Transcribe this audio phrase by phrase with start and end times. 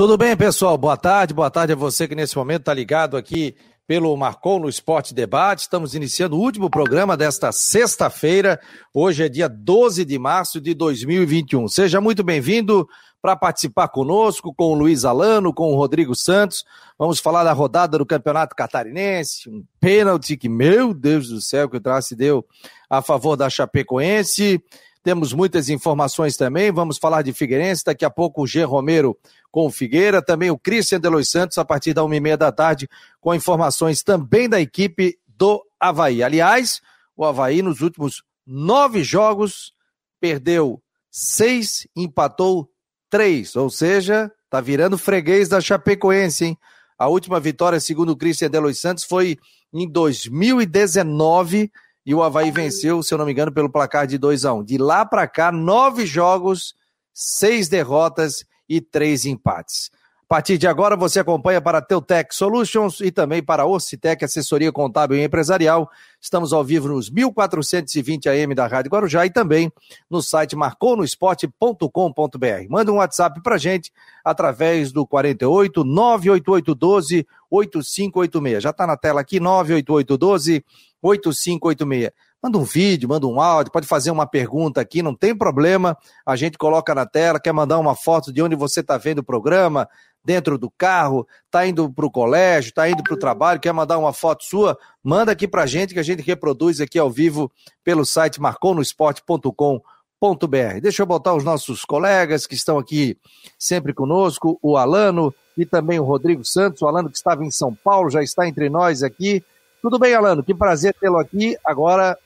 [0.00, 0.78] Tudo bem, pessoal?
[0.78, 3.54] Boa tarde, boa tarde a você que nesse momento está ligado aqui
[3.86, 5.60] pelo Marcou no Esporte Debate.
[5.60, 8.58] Estamos iniciando o último programa desta sexta-feira.
[8.94, 11.68] Hoje é dia 12 de março de 2021.
[11.68, 12.88] Seja muito bem-vindo
[13.20, 16.64] para participar conosco, com o Luiz Alano, com o Rodrigo Santos.
[16.98, 21.76] Vamos falar da rodada do Campeonato Catarinense, um pênalti que, meu Deus do céu, que
[21.76, 22.42] o Trace deu
[22.88, 24.64] a favor da Chapecoense.
[25.02, 26.70] Temos muitas informações também.
[26.70, 27.84] Vamos falar de Figueirense.
[27.84, 28.62] Daqui a pouco o G.
[28.64, 29.16] Romero
[29.50, 30.22] com o Figueira.
[30.22, 32.88] Também o Christian Delois Santos a partir da uma e meia da tarde
[33.20, 36.22] com informações também da equipe do Havaí.
[36.22, 36.80] Aliás,
[37.16, 39.72] o Havaí nos últimos nove jogos
[40.20, 42.70] perdeu seis, empatou
[43.08, 43.56] três.
[43.56, 46.58] Ou seja, tá virando freguês da Chapecoense, hein?
[46.98, 49.38] A última vitória, segundo o Christian Delois Santos, foi
[49.72, 51.72] em 2019
[52.04, 54.58] e o Havaí venceu, se eu não me engano, pelo placar de 2 a 1
[54.58, 54.64] um.
[54.64, 56.74] De lá para cá, nove jogos,
[57.12, 59.90] seis derrotas e três empates.
[60.30, 65.18] A partir de agora, você acompanha para Teutec Solutions e também para Ocitec Assessoria Contábil
[65.18, 65.90] e Empresarial.
[66.20, 69.72] Estamos ao vivo nos 1420 AM da Rádio Guarujá e também
[70.08, 72.68] no site marconosport.com.br.
[72.68, 73.92] Manda um WhatsApp para gente
[74.24, 78.62] através do 48 98812 8586.
[78.62, 80.64] Já está na tela aqui, 98812
[81.02, 82.12] 8586.
[82.42, 85.96] Manda um vídeo, manda um áudio, pode fazer uma pergunta aqui, não tem problema.
[86.24, 89.24] A gente coloca na tela, quer mandar uma foto de onde você está vendo o
[89.24, 89.86] programa,
[90.24, 93.98] dentro do carro, está indo para o colégio, está indo para o trabalho, quer mandar
[93.98, 97.50] uma foto sua, manda aqui para a gente que a gente reproduz aqui ao vivo
[97.82, 100.80] pelo site marconosport.com.br.
[100.82, 103.18] Deixa eu botar os nossos colegas que estão aqui
[103.58, 107.74] sempre conosco, o Alano e também o Rodrigo Santos, o Alano que estava em São
[107.74, 109.42] Paulo, já está entre nós aqui.
[109.82, 110.42] Tudo bem, Alano?
[110.42, 111.56] Que prazer tê-lo aqui.
[111.64, 112.18] Agora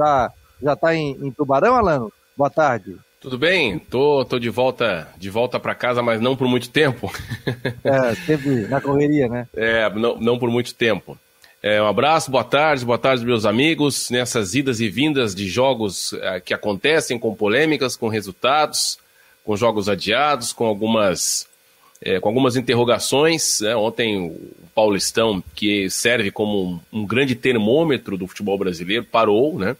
[0.00, 2.12] já já está em, em, Tubarão, Alano?
[2.36, 2.96] Boa tarde.
[3.20, 3.78] Tudo bem?
[3.78, 7.12] Tô, tô de volta de volta para casa, mas não por muito tempo.
[7.82, 9.46] É, sempre na correria, né?
[9.54, 11.18] É, não, não por muito tempo.
[11.62, 14.10] É, um abraço, boa tarde, boa tarde, meus amigos.
[14.10, 18.98] Nessas idas e vindas de jogos é, que acontecem com polêmicas, com resultados,
[19.44, 21.46] com jogos adiados, com algumas
[22.00, 23.60] é, com algumas interrogações.
[23.60, 23.74] Né?
[23.76, 29.76] Ontem o Paulistão, que serve como um, um, grande termômetro do futebol brasileiro, parou, né?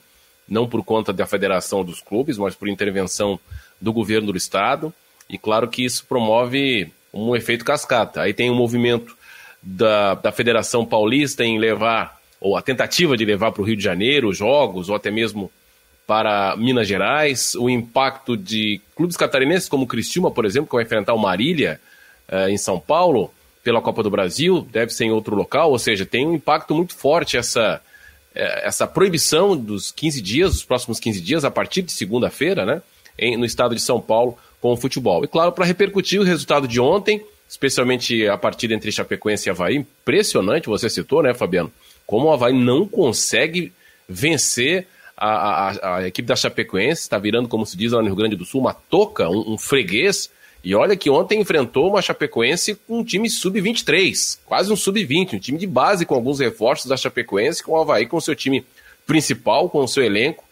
[0.50, 3.38] Não por conta da federação dos clubes, mas por intervenção
[3.80, 4.92] do governo do estado.
[5.28, 8.22] E claro que isso promove um efeito cascata.
[8.22, 9.16] Aí tem o um movimento
[9.62, 13.84] da, da Federação Paulista em levar, ou a tentativa de levar para o Rio de
[13.84, 15.50] Janeiro jogos, ou até mesmo
[16.06, 20.82] para Minas Gerais, o impacto de clubes catarinenses como o Criciúma, por exemplo, que vai
[20.82, 21.80] enfrentar o Marília,
[22.28, 23.32] uh, em São Paulo
[23.62, 26.96] pela Copa do Brasil, deve ser em outro local, ou seja, tem um impacto muito
[26.96, 27.89] forte essa, eh,
[28.34, 32.82] essa proibição dos 15 dias, os próximos 15 dias, a partir de segunda-feira, né,
[33.18, 35.24] em, no estado de São Paulo, com o futebol.
[35.24, 39.76] E claro, para repercutir o resultado de ontem, especialmente a partida entre Chapecoense e Havaí,
[39.76, 41.72] impressionante, você citou, né, Fabiano?
[42.06, 43.72] Como o Havaí não consegue
[44.08, 44.86] vencer
[45.16, 48.36] a, a, a equipe da Chapecoense, está virando, como se diz lá no Rio Grande
[48.36, 50.30] do Sul, uma toca, um, um freguês
[50.62, 55.38] e olha que ontem enfrentou uma Chapecoense com um time sub-23, quase um sub-20, um
[55.38, 58.64] time de base com alguns reforços da Chapecoense, com o Havaí com seu time
[59.06, 60.44] principal, com o seu elenco,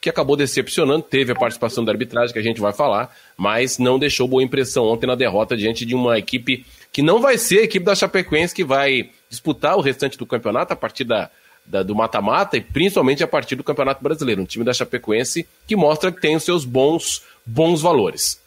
[0.00, 1.02] que acabou decepcionando.
[1.02, 4.86] Teve a participação da arbitragem que a gente vai falar, mas não deixou boa impressão
[4.86, 8.54] ontem na derrota diante de uma equipe que não vai ser a equipe da Chapecoense
[8.54, 11.30] que vai disputar o restante do campeonato a partir da,
[11.66, 14.40] da, do mata-mata e principalmente a partir do Campeonato Brasileiro.
[14.40, 18.39] Um time da Chapecoense que mostra que tem os seus bons, bons valores.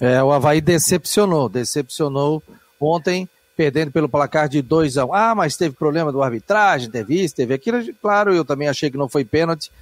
[0.00, 2.42] É, o Havaí decepcionou, decepcionou
[2.80, 5.14] ontem, perdendo pelo placar de 2 a 1 um.
[5.14, 7.78] Ah, mas teve problema do arbitragem, teve isso, teve aquilo.
[8.00, 9.72] Claro, eu também achei que não foi pênalti,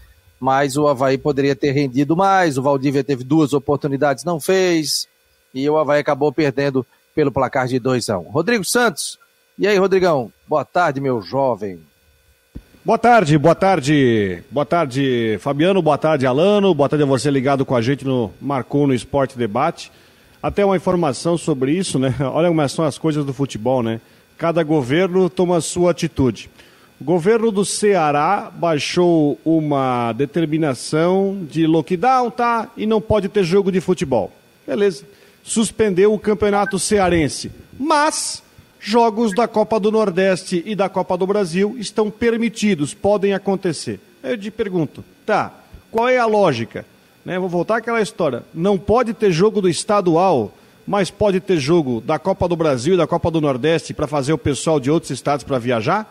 [0.41, 2.57] mas o Havaí poderia ter rendido mais.
[2.57, 5.07] O Valdívia teve duas oportunidades, não fez.
[5.53, 8.31] E o Havaí acabou perdendo pelo placar de 2 a 1 um.
[8.31, 9.19] Rodrigo Santos,
[9.59, 10.31] e aí, Rodrigão?
[10.47, 11.81] Boa tarde, meu jovem.
[12.85, 17.65] Boa tarde, boa tarde, boa tarde, Fabiano, boa tarde, Alano, boa tarde a você ligado
[17.65, 19.91] com a gente no Marcou no Esporte Debate.
[20.43, 22.15] Até uma informação sobre isso, né?
[22.33, 24.01] Olha como são as coisas do futebol, né?
[24.39, 26.51] Cada governo toma a sua atitude.
[27.01, 32.71] O governo do Ceará baixou uma determinação de lockdown, tá?
[32.77, 34.33] E não pode ter jogo de futebol.
[34.67, 35.05] Beleza.
[35.43, 37.51] Suspendeu o campeonato cearense.
[37.79, 38.43] Mas
[38.81, 44.01] jogos da Copa do Nordeste e da Copa do Brasil estão permitidos, podem acontecer.
[44.23, 45.53] Eu te pergunto, tá,
[45.91, 46.85] qual é a lógica?
[47.27, 48.45] Né, vou voltar àquela história.
[48.55, 50.53] Não pode ter jogo do estadual,
[50.87, 54.33] mas pode ter jogo da Copa do Brasil e da Copa do Nordeste para fazer
[54.33, 56.09] o pessoal de outros estados para viajar?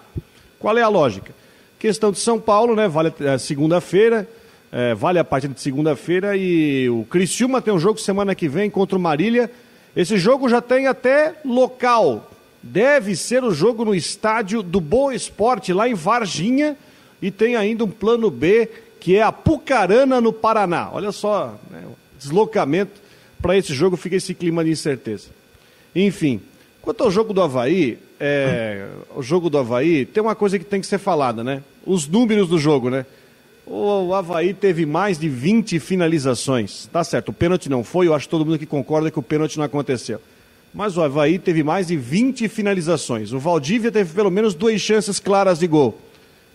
[0.60, 1.34] Qual é a lógica?
[1.80, 2.90] Questão de São Paulo, né?
[2.90, 4.28] Vale é, segunda-feira,
[4.70, 8.70] é, vale a partida de segunda-feira e o Criciúma tem um jogo semana que vem
[8.70, 9.50] contra o Marília
[9.96, 12.30] Esse jogo já tem até local.
[12.62, 16.76] Deve ser o jogo no estádio do Boa Esporte, lá em Varginha.
[17.22, 18.70] E tem ainda um plano B,
[19.06, 20.90] que é a Pucarana, no Paraná.
[20.92, 21.84] Olha só, né,
[22.18, 23.00] deslocamento
[23.40, 25.28] para esse jogo, fica esse clima de incerteza.
[25.96, 26.42] Enfim,
[26.82, 30.82] quanto ao jogo do Havaí, é, o jogo do Havaí, tem uma coisa que tem
[30.82, 31.62] que ser falada, né?
[31.86, 33.06] Os números do jogo, né?
[33.64, 36.90] O Havaí teve mais de 20 finalizações.
[36.92, 39.22] Tá certo, o pênalti não foi, eu acho que todo mundo que concorda que o
[39.22, 40.20] pênalti não aconteceu.
[40.74, 43.34] Mas o Havaí teve mais de 20 finalizações.
[43.34, 45.96] O Valdívia teve pelo menos duas chances claras de gol.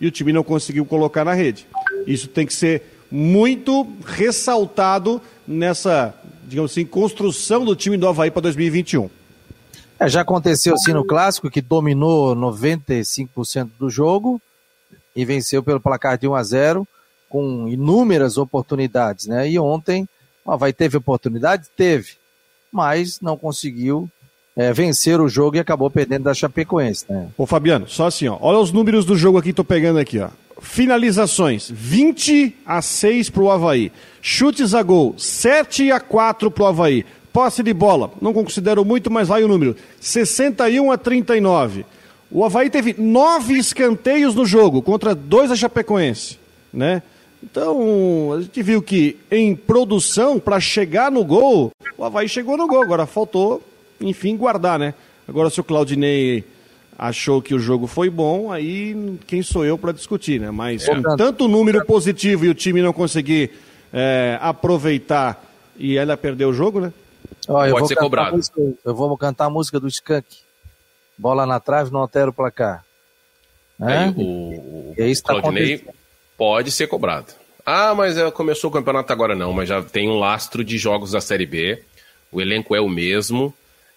[0.01, 1.65] E o time não conseguiu colocar na rede.
[2.07, 6.13] Isso tem que ser muito ressaltado nessa,
[6.47, 9.09] digamos assim, construção do time do Havaí para 2021.
[9.99, 14.41] É, já aconteceu assim no clássico, que dominou 95% do jogo
[15.15, 16.87] e venceu pelo placar de 1 a 0
[17.29, 19.47] com inúmeras oportunidades, né?
[19.49, 20.07] E ontem,
[20.45, 22.13] ó, vai teve oportunidade, teve,
[22.71, 24.09] mas não conseguiu
[24.55, 27.29] é, vencer o jogo e acabou perdendo da Chapecoense, né?
[27.37, 30.29] Ô Fabiano, só assim, ó, olha os números do jogo aqui, tô pegando aqui, ó.
[30.61, 33.91] Finalizações, 20 a 6 pro Havaí.
[34.21, 37.05] Chutes a gol, 7 a 4 pro Havaí.
[37.33, 41.85] Posse de bola, não considero muito, mas vai o número, 61 a 39.
[42.29, 46.37] O Havaí teve nove escanteios no jogo, contra dois a Chapecoense,
[46.73, 47.01] né?
[47.43, 52.67] Então, a gente viu que em produção, para chegar no gol, o Havaí chegou no
[52.67, 52.83] gol.
[52.83, 53.61] Agora faltou,
[53.99, 54.93] enfim, guardar, né?
[55.27, 56.43] Agora, se o Claudinei
[56.97, 60.51] achou que o jogo foi bom, aí quem sou eu para discutir, né?
[60.51, 61.01] Mas é.
[61.17, 63.51] tanto número positivo e o time não conseguir
[63.91, 65.43] é, aproveitar
[65.77, 66.93] e ela perdeu o jogo, né?
[67.47, 68.35] Ó, Pode ser cobrado.
[68.35, 70.27] Música, eu vou cantar a música do Skank.
[71.17, 72.85] Bola na trave, não altera o placar.
[73.79, 75.83] É, o, o, e aí está Claudinei
[76.37, 77.33] pode ser cobrado.
[77.65, 81.11] Ah, mas é, começou o campeonato agora não, mas já tem um lastro de jogos
[81.11, 81.83] da Série B.
[82.31, 83.53] O elenco é o mesmo.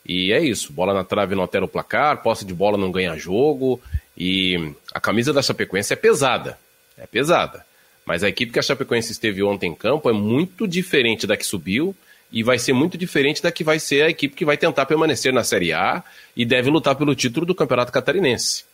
[0.07, 0.73] E é isso.
[0.73, 3.81] Bola na trave não altera o placar, posse de bola não ganha jogo.
[4.17, 6.59] E a camisa da Chapecoense é pesada.
[6.99, 7.65] É pesada.
[8.05, 11.47] Mas a equipe que a Chapecoense esteve ontem em campo é muito diferente da que
[11.47, 11.97] subiu
[12.31, 15.33] e vai ser muito diferente da que vai ser a equipe que vai tentar permanecer
[15.33, 16.03] na Série A
[16.37, 18.65] e deve lutar pelo título do Campeonato Catarinense.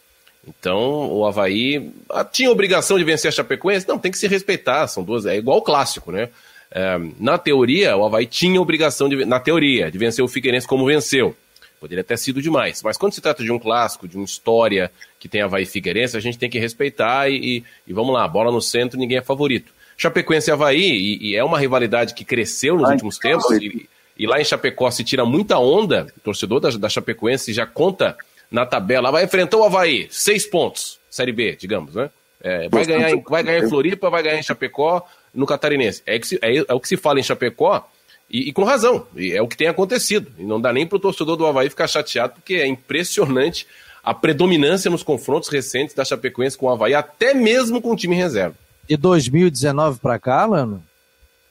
[0.49, 3.87] Então, o Havaí ah, tinha obrigação de vencer a Chapecoense?
[3.87, 6.31] Não, tem que se respeitar, são duas, é igual o clássico, né?
[6.70, 10.87] É, na teoria, o Havaí tinha obrigação, de, na teoria, de vencer o Figueirense como
[10.87, 11.37] venceu.
[11.81, 12.82] Poderia ter sido demais.
[12.82, 16.17] Mas quando se trata de um clássico, de uma história que tem Havaí e Figueirense,
[16.17, 19.22] a gente tem que respeitar e, e, e vamos lá, bola no centro, ninguém é
[19.22, 19.72] favorito.
[19.96, 23.88] Chapecoense e Havaí, e, e é uma rivalidade que cresceu nos Ai, últimos tempos, e,
[24.19, 28.17] e, lá em Chapecó se tira muita onda, o torcedor da, da Chapecoense já conta
[28.50, 32.08] na tabela, vai enfrentar o Havaí, seis pontos, Série B, digamos, né?
[32.43, 36.03] É, vai, ganhar em, vai ganhar em Floripa, vai ganhar em Chapecó, no Catarinense.
[36.06, 37.88] É, se, é, é o que se fala em Chapecó,
[38.29, 40.31] e, e, com razão, e é o que tem acontecido.
[40.38, 43.67] E não dá nem para o torcedor do Havaí ficar chateado, porque é impressionante
[44.03, 48.15] a predominância nos confrontos recentes da Chapecoense com o Havaí, até mesmo com o time
[48.15, 48.55] em reserva
[48.91, 50.85] de 2019 para cá, Lano,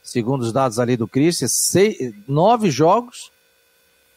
[0.02, 1.08] segundo os dados ali do
[1.48, 3.32] seis, nove jogos,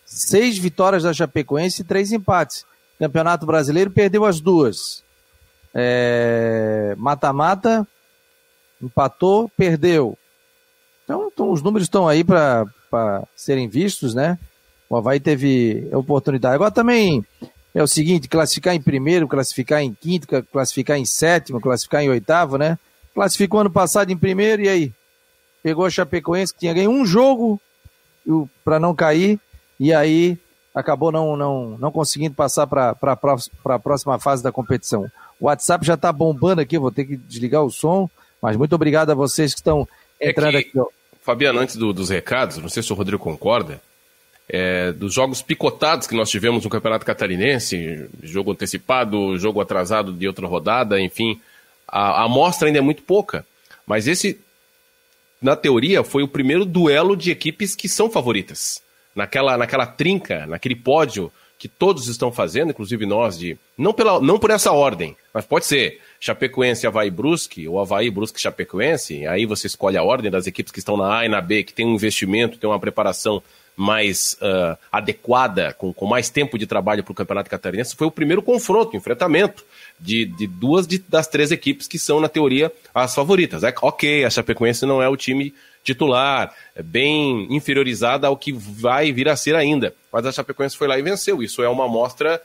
[0.05, 2.65] seis vitórias da Chapecoense e três empates.
[2.99, 5.05] Campeonato Brasileiro perdeu as duas.
[5.73, 7.87] É, mata-mata,
[8.85, 10.17] empatou, perdeu.
[11.03, 12.65] Então, então os números estão aí para
[13.35, 14.37] serem vistos, né?
[14.89, 16.55] O Havaí teve oportunidade.
[16.55, 17.25] Agora também
[17.73, 22.57] é o seguinte, classificar em primeiro, classificar em quinto, classificar em sétimo, classificar em oitavo,
[22.57, 22.77] né?
[23.13, 24.93] classificou ano passado em primeiro, e aí?
[25.61, 27.61] Pegou a Chapecoense, que tinha ganho um jogo
[28.65, 29.39] para não cair,
[29.79, 30.37] e aí
[30.73, 35.09] acabou não, não, não conseguindo passar para a próxima fase da competição.
[35.39, 38.09] O WhatsApp já está bombando aqui, vou ter que desligar o som,
[38.43, 39.87] mas muito obrigado a vocês que estão
[40.19, 40.89] é entrando é que, aqui.
[41.21, 43.81] Fabiano, antes do, dos recados, não sei se o Rodrigo concorda,
[44.49, 50.27] é, dos jogos picotados que nós tivemos no Campeonato Catarinense, jogo antecipado, jogo atrasado de
[50.27, 51.39] outra rodada, enfim,
[51.87, 53.45] a, a amostra ainda é muito pouca.
[53.87, 54.37] Mas esse,
[55.41, 58.83] na teoria, foi o primeiro duelo de equipes que são favoritas.
[59.15, 64.37] Naquela, naquela trinca, naquele pódio que todos estão fazendo, inclusive nós, de não, pela, não
[64.37, 69.67] por essa ordem, mas pode ser Chapecoense, Havaí Brusque, ou Havaí Brusque Chapecoense, aí você
[69.67, 71.95] escolhe a ordem das equipes que estão na A e na B, que tem um
[71.95, 73.43] investimento, tem uma preparação
[73.75, 78.11] mais uh, adequada, com, com mais tempo de trabalho para o Campeonato Catarinense, foi o
[78.11, 79.65] primeiro confronto, enfrentamento
[79.99, 83.61] de, de duas de, das três equipes que são, na teoria, as favoritas.
[83.65, 85.53] É, ok, a Chapecoense não é o time
[85.83, 90.87] titular, é bem inferiorizada ao que vai vir a ser ainda, mas a Chapecoense foi
[90.87, 91.43] lá e venceu.
[91.43, 92.41] Isso é uma amostra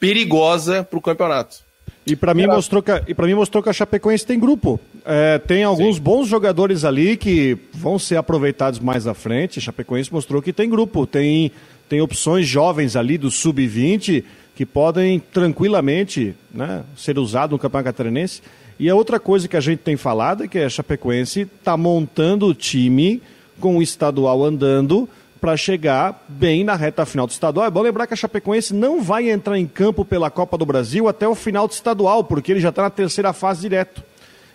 [0.00, 1.69] perigosa para o campeonato.
[2.06, 4.80] E para mim mostrou que e mim mostrou que a Chapecoense tem grupo.
[5.04, 6.02] É, tem alguns Sim.
[6.02, 9.58] bons jogadores ali que vão ser aproveitados mais à frente.
[9.58, 11.52] A Chapecoense mostrou que tem grupo, tem
[11.88, 14.22] tem opções jovens ali do sub-20
[14.54, 18.42] que podem tranquilamente né, ser usados no Campeonato Catarinense.
[18.78, 22.46] E a outra coisa que a gente tem falado é que a Chapecoense está montando
[22.46, 23.20] o time
[23.58, 25.08] com o estadual andando
[25.40, 27.66] para chegar bem na reta final do estadual.
[27.66, 31.08] É bom lembrar que a Chapecoense não vai entrar em campo pela Copa do Brasil
[31.08, 34.02] até o final do estadual, porque ele já está na terceira fase direto.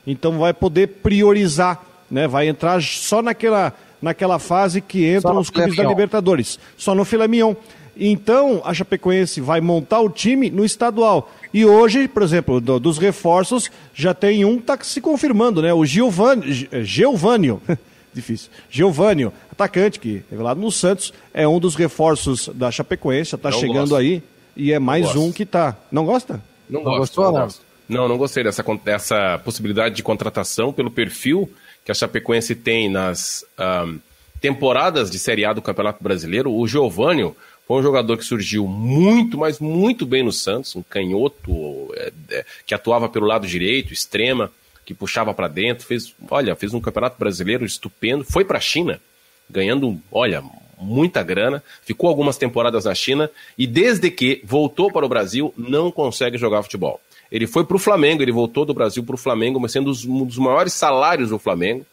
[0.05, 2.27] Então vai poder priorizar, né?
[2.27, 7.27] Vai entrar só naquela, naquela fase que entram os clubes da Libertadores, só no filé
[7.27, 7.55] mignon.
[7.97, 11.31] Então a Chapecoense vai montar o time no estadual.
[11.51, 15.73] E hoje, por exemplo, do, dos reforços, já tem um que está se confirmando, né?
[15.73, 17.61] O Giovânio.
[18.15, 18.49] difícil.
[18.69, 23.95] Giovânio, atacante que revelado no Santos, é um dos reforços da Chapecoense, está chegando gosto.
[23.95, 24.23] aí
[24.55, 25.75] e é mais um que está.
[25.91, 26.41] Não gosta?
[26.69, 27.61] Não, não gosto, gostou, não, gosto.
[27.87, 31.51] não, não gostei dessa, dessa possibilidade de contratação pelo perfil
[31.83, 33.99] que a Chapecoense tem nas um,
[34.41, 36.51] temporadas de Série A do Campeonato Brasileiro.
[36.51, 37.35] O Giovânio
[37.67, 42.45] foi um jogador que surgiu muito, mas muito bem no Santos, um canhoto é, é,
[42.65, 44.51] que atuava pelo lado direito, extrema
[44.85, 49.01] que puxava para dentro, fez, olha, fez um campeonato brasileiro estupendo, foi para a China,
[49.49, 50.43] ganhando, olha,
[50.77, 55.91] muita grana, ficou algumas temporadas na China e desde que voltou para o Brasil não
[55.91, 57.01] consegue jogar futebol.
[57.31, 60.25] Ele foi para o Flamengo, ele voltou do Brasil para o Flamengo, mas sendo um
[60.25, 61.85] dos maiores salários do Flamengo,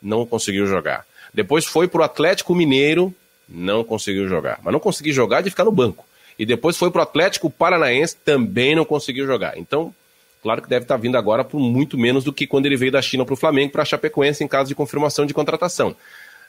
[0.00, 1.04] não conseguiu jogar.
[1.34, 3.12] Depois foi para o Atlético Mineiro,
[3.48, 4.60] não conseguiu jogar.
[4.62, 6.04] Mas não conseguiu jogar de ficar no banco.
[6.38, 9.58] E depois foi para o Atlético Paranaense, também não conseguiu jogar.
[9.58, 9.94] Então,
[10.42, 13.02] Claro que deve estar vindo agora por muito menos do que quando ele veio da
[13.02, 15.96] China para o Flamengo para a Chapecoense em caso de confirmação de contratação.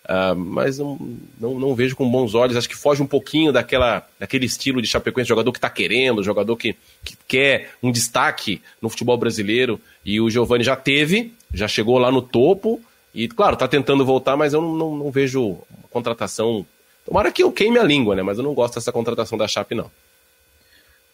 [0.07, 0.97] Uh, mas não,
[1.37, 4.87] não, não, vejo com bons olhos, acho que foge um pouquinho daquela, daquele estilo de
[4.87, 10.21] Chapecoense, jogador que está querendo, jogador que, que quer um destaque no futebol brasileiro, e
[10.21, 12.79] o Giovani já teve, já chegou lá no topo,
[13.13, 15.57] e claro, está tentando voltar, mas eu não, não, não vejo
[15.89, 16.65] contratação.
[17.05, 18.23] Tomara que eu queime a língua, né?
[18.23, 19.91] Mas eu não gosto dessa contratação da Chape, não.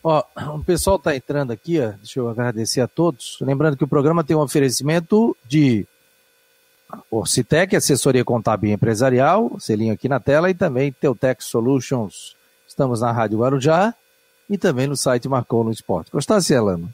[0.03, 0.21] Ó,
[0.55, 3.37] o pessoal está entrando aqui, ó, deixa eu agradecer a todos.
[3.39, 5.87] Lembrando que o programa tem um oferecimento de
[7.09, 12.35] Orcitec, assessoria contábil e empresarial, selinho aqui na tela, e também Teutec Solutions.
[12.67, 13.95] Estamos na Rádio Guarujá
[14.49, 16.11] e também no site Marcou no Esporte.
[16.11, 16.93] Gostasse, Elano?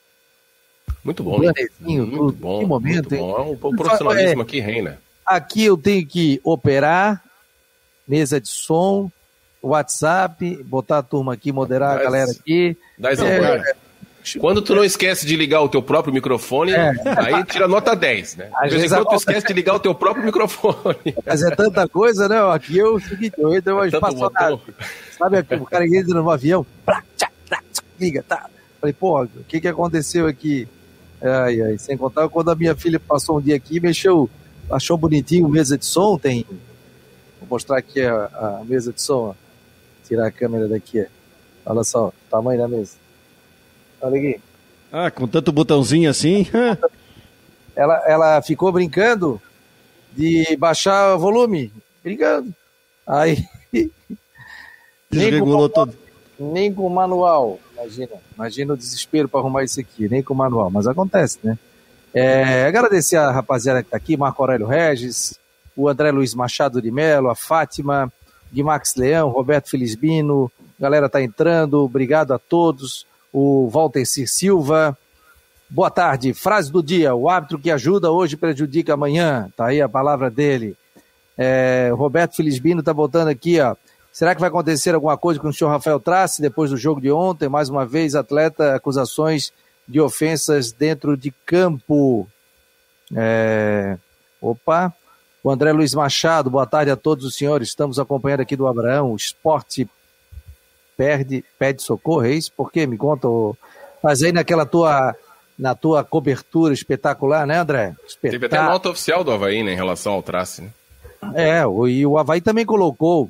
[1.03, 1.39] Muito bom.
[1.39, 2.37] Planezinho, muito tudo.
[2.37, 2.59] bom.
[2.59, 3.37] Que momento, muito bom.
[3.37, 4.99] É um profissionalismo é, aqui reina.
[5.25, 7.23] Aqui eu tenho que operar,
[8.07, 9.11] mesa de som,
[9.61, 12.77] WhatsApp, botar a turma aqui, moderar a galera aqui.
[12.97, 13.75] Dá é,
[14.37, 16.91] quando tu não esquece de ligar o teu próprio microfone, é.
[17.17, 18.49] aí tira nota 10, né?
[18.55, 21.15] Às vezes quando tu esquece de ligar o teu próprio microfone.
[21.25, 22.37] Mas é tanta coisa, né?
[22.53, 23.89] Aqui eu, o seguinte, eu entro uma é.
[25.17, 27.61] Sabe, o cara entra no avião, plá, tchá, tchá,
[27.99, 28.49] liga, tá.
[28.79, 30.67] Falei, pô, o que que aconteceu aqui?
[31.21, 34.29] Ai, ai, sem contar quando a minha filha passou um dia aqui, mexeu,
[34.71, 36.45] achou bonitinho mesa de som, tem...
[37.39, 38.25] Vou mostrar aqui a,
[38.61, 39.48] a mesa de som, ó
[40.09, 41.05] tirar a câmera daqui.
[41.65, 42.97] Olha só, o tamanho da mesa.
[44.01, 44.41] Olha aqui.
[44.91, 46.47] Ah, com tanto botãozinho assim.
[47.75, 49.39] ela, ela ficou brincando
[50.11, 51.71] de baixar o volume.
[52.03, 52.53] Brincando.
[53.05, 53.45] Aí.
[55.11, 55.95] Desregulou todo.
[56.39, 57.59] Nem com manual.
[57.73, 58.13] Imagina.
[58.35, 60.09] Imagina o desespero para arrumar isso aqui.
[60.09, 60.71] Nem com manual.
[60.71, 61.57] Mas acontece, né?
[62.11, 65.39] É, agradecer a rapaziada que está aqui, Marco Aurélio Regis,
[65.75, 68.11] o André Luiz Machado de Melo, a Fátima,
[68.51, 73.05] Guimax Leão, Roberto Felizbino, galera tá entrando, obrigado a todos.
[73.31, 74.97] O Walter Cir Silva,
[75.69, 76.33] boa tarde.
[76.33, 79.49] Frase do dia: o árbitro que ajuda hoje prejudica amanhã.
[79.55, 80.75] Tá aí a palavra dele.
[81.37, 83.75] É, Roberto Felizbino tá botando aqui, ó.
[84.11, 87.11] Será que vai acontecer alguma coisa com o senhor Rafael Trace depois do jogo de
[87.11, 87.47] ontem?
[87.47, 89.53] Mais uma vez, atleta, acusações
[89.87, 92.27] de ofensas dentro de campo.
[93.15, 93.97] É...
[94.41, 94.93] Opa,
[95.43, 97.69] o André Luiz Machado, boa tarde a todos os senhores.
[97.69, 99.13] Estamos acompanhando aqui do Abraão.
[99.13, 99.87] O esporte
[100.97, 102.51] perde, pede socorro, é isso?
[102.51, 102.85] Por quê?
[102.85, 103.27] Me conta.
[104.03, 105.15] Mas aí naquela tua,
[105.57, 107.95] na tua cobertura espetacular, né, André?
[108.05, 108.31] Espetac...
[108.31, 110.71] Teve até nota oficial do Havaí, né, em relação ao trace, né?
[111.35, 113.29] É, e o Havaí também colocou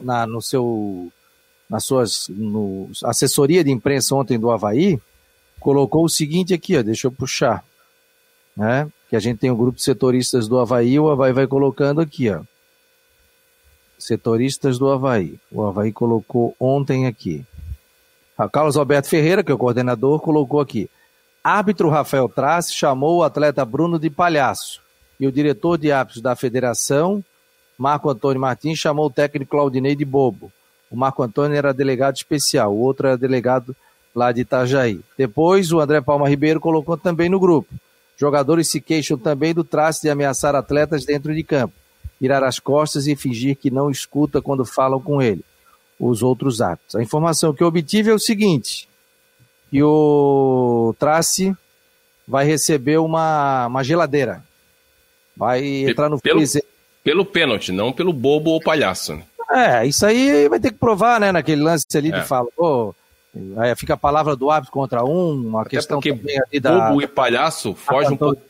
[0.00, 1.12] na, no seu,
[1.68, 4.98] nas suas, no, assessoria de imprensa ontem do Havaí,
[5.60, 7.62] colocou o seguinte aqui, ó, deixa eu puxar,
[8.56, 8.88] né?
[9.14, 12.28] Que a gente tem o grupo de setoristas do Havaí, o Havaí vai colocando aqui,
[12.30, 12.40] ó.
[13.96, 15.38] Setoristas do Havaí.
[15.52, 17.46] O Havaí colocou ontem aqui.
[18.36, 20.90] A Carlos Alberto Ferreira, que é o coordenador, colocou aqui.
[21.44, 24.80] Árbitro Rafael Trace chamou o atleta Bruno de palhaço.
[25.20, 27.24] E o diretor de árbitros da federação,
[27.78, 30.50] Marco Antônio Martins, chamou o técnico Claudinei de bobo.
[30.90, 33.76] O Marco Antônio era delegado especial, o outro era delegado
[34.12, 35.02] lá de Itajaí.
[35.16, 37.72] Depois, o André Palma Ribeiro colocou também no grupo.
[38.16, 41.74] Jogadores se queixam também do traço de ameaçar atletas dentro de campo,
[42.20, 45.44] virar as costas e fingir que não escuta quando falam com ele.
[45.98, 46.94] os outros atos.
[46.96, 48.88] A informação que eu obtive é o seguinte,
[49.70, 51.56] que o Trace
[52.26, 54.44] vai receber uma, uma geladeira.
[55.36, 56.64] Vai entrar no pelo, freezer.
[57.02, 59.14] Pelo pênalti, não pelo bobo ou palhaço.
[59.14, 59.24] Né?
[59.50, 62.20] É, isso aí vai ter que provar, né, naquele lance ali é.
[62.20, 62.94] de fala, pô,
[63.56, 66.88] aí fica a palavra do árbitro contra um, uma Até questão também ali da...
[66.88, 68.40] bobo e palhaço foge um, pouco,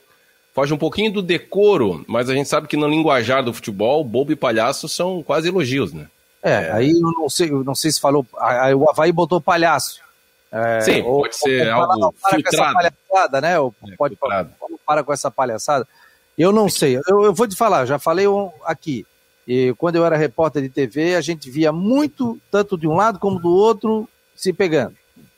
[0.52, 4.32] foge um pouquinho do decoro, mas a gente sabe que no linguajar do futebol, bobo
[4.32, 6.06] e palhaço são quase elogios, né?
[6.42, 10.04] É, aí eu não sei, eu não sei se falou, aí o Havaí botou palhaço.
[10.52, 12.42] É, Sim, ou, pode ser algo para filtrado.
[12.42, 13.58] com essa palhaçada, né?
[13.58, 14.46] Ou é, pode falar,
[14.86, 15.88] para com essa palhaçada.
[16.36, 18.26] Eu não sei, eu, eu vou te falar, já falei
[18.64, 19.06] aqui.
[19.48, 23.18] E quando eu era repórter de TV, a gente via muito, tanto de um lado
[23.18, 24.94] como do outro, se pegando.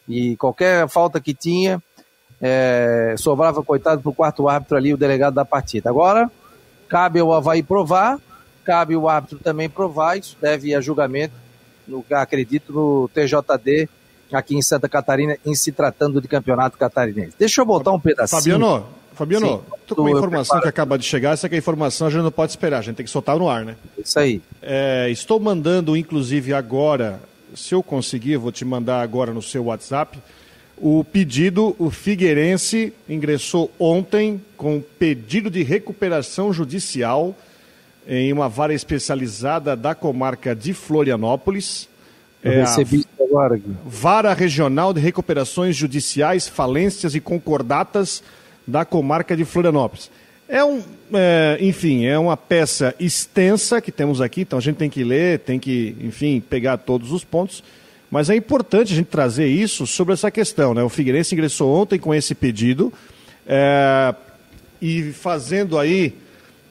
[0.09, 1.83] E qualquer falta que tinha,
[2.41, 5.91] é, sobrava, coitado, para o quarto árbitro ali, o delegado da partida.
[5.91, 6.31] Agora,
[6.89, 8.19] cabe ao Havaí provar,
[8.65, 11.35] cabe o árbitro também provar, isso deve ir a julgamento,
[11.87, 13.89] no, acredito, no TJD,
[14.33, 17.35] aqui em Santa Catarina, em se tratando de campeonato catarinense.
[17.39, 18.41] Deixa eu botar um pedacinho.
[18.41, 22.07] Fabiano, Fabiano, tô com uma informação que acaba de chegar, essa que é a informação
[22.07, 23.77] a gente não pode esperar, a gente tem que soltar no ar, né?
[23.97, 24.43] Isso aí.
[24.61, 27.21] É, estou mandando, inclusive, agora,
[27.57, 30.19] se eu conseguir, vou te mandar agora no seu WhatsApp,
[30.77, 37.35] o pedido, o Figueirense ingressou ontem com pedido de recuperação judicial
[38.07, 41.89] em uma vara especializada da comarca de Florianópolis.
[42.45, 43.61] Eu é recebi agora.
[43.85, 48.23] Vara Regional de Recuperações Judiciais, Falências e Concordatas
[48.67, 50.11] da comarca de Florianópolis.
[50.49, 50.81] É um,
[51.13, 55.41] é, enfim, é uma peça extensa que temos aqui, então a gente tem que ler,
[55.41, 57.65] tem que, enfim, pegar todos os pontos.
[58.09, 60.73] Mas é importante a gente trazer isso sobre essa questão.
[60.73, 60.83] Né?
[60.83, 62.93] O Figueirense ingressou ontem com esse pedido
[63.45, 64.15] é,
[64.81, 66.15] e fazendo aí,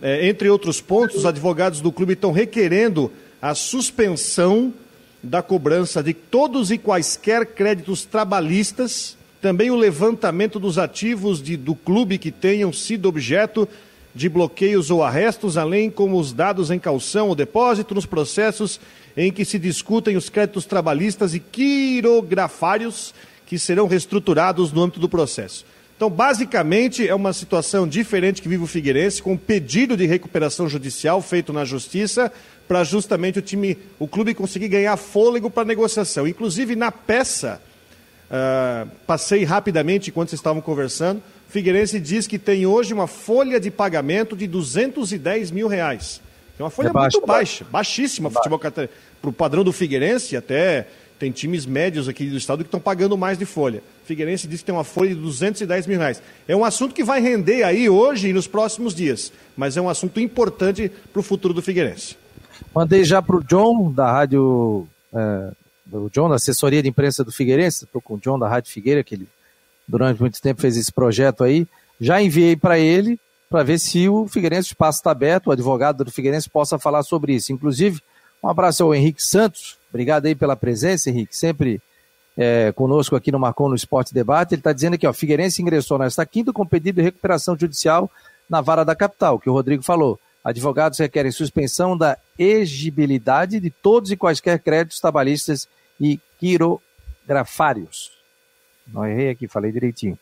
[0.02, 4.74] é, entre outros pontos, os advogados do clube estão requerendo a suspensão
[5.22, 11.76] da cobrança de todos e quaisquer créditos trabalhistas também o levantamento dos ativos de, do
[11.76, 13.70] clube que tenham sido objeto
[14.16, 18.80] de bloqueios ou arrestos, além como os dados em calção ou depósito nos processos
[19.16, 23.14] em que se discutem os créditos trabalhistas e quirografários
[23.46, 25.64] que serão reestruturados no âmbito do processo.
[25.96, 30.68] Então, basicamente, é uma situação diferente que vive o Figueirense, com um pedido de recuperação
[30.68, 32.34] judicial feito na justiça,
[32.68, 36.28] para justamente o time, o clube conseguir ganhar fôlego para a negociação.
[36.28, 37.62] Inclusive, na peça
[38.26, 41.22] Uh, passei rapidamente enquanto vocês estavam conversando.
[41.48, 46.22] Figueirense diz que tem hoje uma folha de pagamento de 210 mil reais.
[46.58, 48.90] É uma folha é muito baixa, baixíssima futebol Para
[49.24, 50.88] o padrão do Figueirense, até
[51.20, 53.82] tem times médios aqui do estado que estão pagando mais de folha.
[54.06, 56.22] Figueirense diz que tem uma folha de 210 mil reais.
[56.48, 59.90] É um assunto que vai render aí hoje e nos próximos dias, mas é um
[59.90, 62.18] assunto importante para o futuro do Figueirense.
[62.74, 65.52] Mandei já para o John, da Rádio é,
[65.86, 69.04] do John, da assessoria de imprensa do Figueirense, estou com o John da Rádio Figueira,
[69.04, 69.28] que ele
[69.88, 71.68] durante muito tempo fez esse projeto aí.
[72.00, 73.20] Já enviei para ele
[73.50, 77.04] para ver se o Figueirense, o espaço está aberto, o advogado do Figueirense possa falar
[77.04, 77.54] sobre isso.
[77.54, 78.02] Inclusive,
[78.44, 81.80] um abraço ao Henrique Santos, obrigado aí pela presença, Henrique, sempre
[82.36, 84.56] é, conosco aqui no Marcon no Esporte Debate.
[84.56, 88.10] Ele está dizendo aqui, ó, Figueirense ingressou nesta quinta com pedido de recuperação judicial
[88.50, 90.20] na vara da capital, que o Rodrigo falou.
[90.46, 95.68] Advogados requerem suspensão da exigibilidade de todos e quaisquer créditos trabalhistas
[96.00, 98.12] e quirografários.
[98.88, 100.20] Não errei aqui, falei direitinho.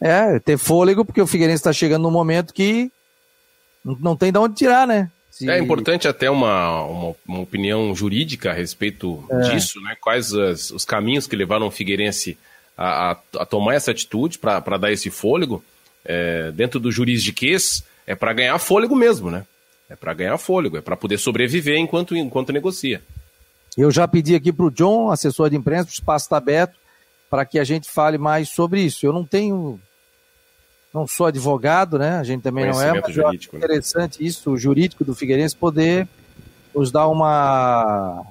[0.00, 2.88] É, ter fôlego, porque o Figueirense está chegando num momento que
[3.84, 5.10] não tem de onde tirar, né?
[5.28, 5.50] Se...
[5.50, 9.40] É importante até uma, uma, uma, opinião jurídica a respeito é.
[9.50, 9.96] disso, né?
[10.00, 12.38] Quais as, os caminhos que levaram o Figueirense
[12.78, 15.64] a, a, a tomar essa atitude para dar esse fôlego.
[16.04, 19.44] É, dentro do juridiquês, é para ganhar fôlego mesmo, né?
[19.88, 23.02] É para ganhar fôlego, é para poder sobreviver enquanto, enquanto negocia.
[23.76, 26.78] Eu já pedi aqui para o John, assessor de imprensa, o espaço está aberto
[27.28, 29.04] para que a gente fale mais sobre isso.
[29.04, 29.80] Eu não tenho,
[30.92, 32.18] não sou advogado, né?
[32.18, 33.64] A gente também não é, mas jurídico, né?
[33.64, 36.08] interessante isso, o jurídico do Figueirense poder
[36.74, 38.24] nos dar uma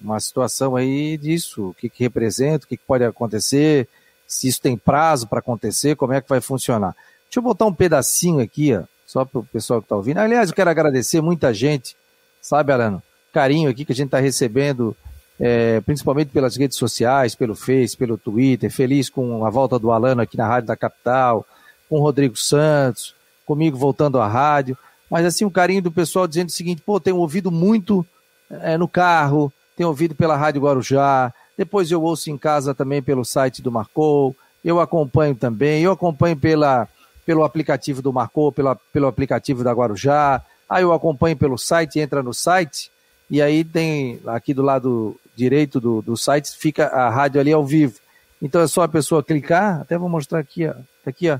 [0.00, 3.86] uma situação aí disso, o que, que representa, o que, que pode acontecer,
[4.26, 6.96] se isso tem prazo para acontecer, como é que vai funcionar.
[7.24, 10.18] Deixa eu botar um pedacinho aqui, ó, só para o pessoal que está ouvindo.
[10.18, 11.96] Aliás, eu quero agradecer muita gente,
[12.40, 13.02] sabe, Alano?
[13.32, 14.96] carinho aqui que a gente está recebendo,
[15.38, 20.22] é, principalmente pelas redes sociais, pelo Face, pelo Twitter, feliz com a volta do Alano
[20.22, 21.44] aqui na Rádio da Capital,
[21.88, 24.78] com o Rodrigo Santos, comigo voltando à rádio,
[25.10, 28.06] mas assim, o carinho do pessoal dizendo o seguinte, pô, tenho ouvido muito
[28.48, 33.24] é, no carro, tenho ouvido pela Rádio Guarujá, depois eu ouço em casa também pelo
[33.24, 36.88] site do Marcou, eu acompanho também, eu acompanho pela,
[37.30, 42.24] pelo aplicativo do Marcou, pela, pelo aplicativo da Guarujá, aí eu acompanho pelo site, entra
[42.24, 42.90] no site,
[43.30, 47.64] e aí tem aqui do lado direito do, do site fica a rádio ali ao
[47.64, 48.00] vivo.
[48.42, 51.38] Então é só a pessoa clicar, até vou mostrar aqui, ó, tá aqui, ó,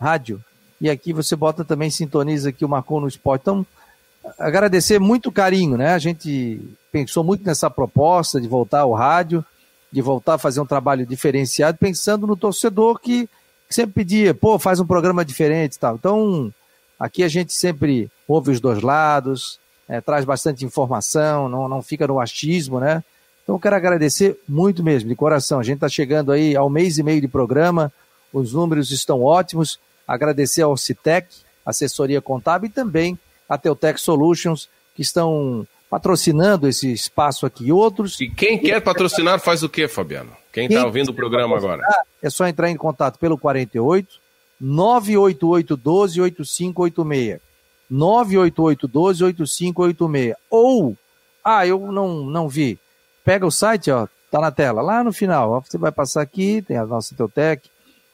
[0.00, 0.40] rádio.
[0.80, 3.42] E aqui você bota também, sintoniza aqui o Marcou no Esporte.
[3.42, 3.66] Então,
[4.38, 5.94] agradecer muito carinho, né?
[5.94, 6.60] A gente
[6.92, 9.44] pensou muito nessa proposta de voltar ao rádio,
[9.90, 13.28] de voltar a fazer um trabalho diferenciado, pensando no torcedor que
[13.68, 15.96] sempre pedia, pô, faz um programa diferente e tal.
[15.96, 16.52] Então,
[16.98, 22.06] aqui a gente sempre ouve os dois lados, é, traz bastante informação, não, não fica
[22.06, 23.02] no achismo, né?
[23.42, 25.58] Então, eu quero agradecer muito mesmo, de coração.
[25.58, 27.92] A gente está chegando aí ao mês e meio de programa,
[28.32, 29.78] os números estão ótimos.
[30.06, 31.28] Agradecer ao Citec,
[31.64, 37.66] assessoria contábil, e também a Teutec Solutions, que estão patrocinando esse espaço aqui.
[37.66, 38.20] E outros.
[38.20, 40.36] E quem quer patrocinar faz o quê, Fabiano?
[40.52, 41.82] Quem está ouvindo o programa agora?
[42.22, 44.18] É só entrar em contato pelo 48
[44.60, 47.40] 988 12 8586.
[47.90, 50.36] 988 12 8586.
[50.50, 50.96] Ou,
[51.44, 52.78] ah, eu não, não vi.
[53.24, 55.50] Pega o site, ó, tá na tela, lá no final.
[55.52, 57.68] Ó, você vai passar aqui, tem a nossa Teutec,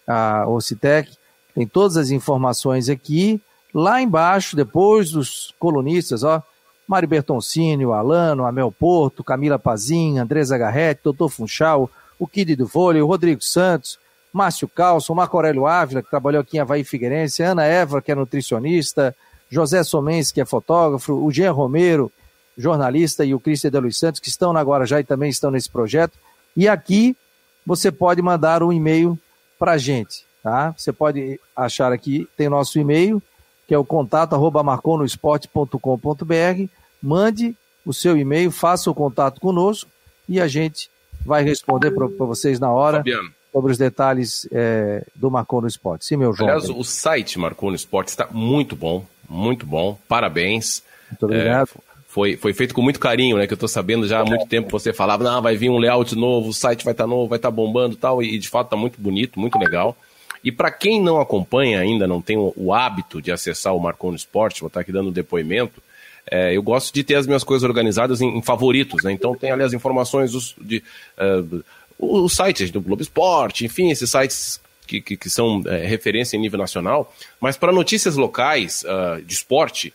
[0.06, 1.10] a Ocitec,
[1.54, 3.40] tem todas as informações aqui.
[3.72, 6.42] Lá embaixo, depois dos colunistas, ó,
[6.86, 12.66] Mário Bertoncini, o Alano, Amel Porto, Camila Pazinha, Andresa Garretti, Doutor Funchal, o Kid do
[12.66, 13.98] Vôlei, o Rodrigo Santos,
[14.32, 18.14] Márcio Calço, Marco Aurélio Ávila, que trabalhou aqui em Havaí Figueirense, Ana Eva, que é
[18.14, 19.14] nutricionista,
[19.48, 22.10] José Somens, que é fotógrafo, o Jean Romero,
[22.56, 25.70] jornalista, e o Cristian de Luiz Santos, que estão na Guarajá e também estão nesse
[25.70, 26.18] projeto.
[26.56, 27.16] E aqui
[27.64, 29.18] você pode mandar um e-mail
[29.58, 30.74] para a gente, tá?
[30.76, 33.22] Você pode achar aqui, tem nosso e-mail,
[33.66, 36.64] que é o contato arroba marconosport.com.br.
[37.02, 39.90] Mande o seu e-mail, faça o contato conosco
[40.28, 40.90] e a gente
[41.24, 43.30] vai responder para vocês na hora Fabiano.
[43.52, 46.04] sobre os detalhes é, do Marcou no Esporte.
[46.04, 46.50] Sim, meu João.
[46.50, 49.98] Aliás, o site Marcou no Esporte está muito bom, muito bom.
[50.08, 50.82] Parabéns.
[51.10, 51.70] Muito obrigado.
[51.76, 53.46] É, foi, foi feito com muito carinho, né?
[53.46, 56.14] Que eu estou sabendo já há muito tempo você falava, não, vai vir um layout
[56.14, 58.48] novo, o site vai estar tá novo, vai estar tá bombando e tal, e de
[58.48, 59.96] fato está muito bonito, muito legal.
[60.44, 64.16] E para quem não acompanha ainda, não tem o, hábito de acessar o Marcon no
[64.16, 65.82] Esporte, vou estar aqui dando depoimento,
[66.30, 69.12] é, eu gosto de ter as minhas coisas organizadas em, em favoritos, né?
[69.12, 70.82] Então tem ali as informações dos, de,
[71.18, 71.64] uh,
[71.98, 76.40] os sites do Globo Esporte, enfim, esses sites que, que, que são é, referência em
[76.40, 77.14] nível nacional.
[77.40, 79.92] Mas para notícias locais uh, de esporte,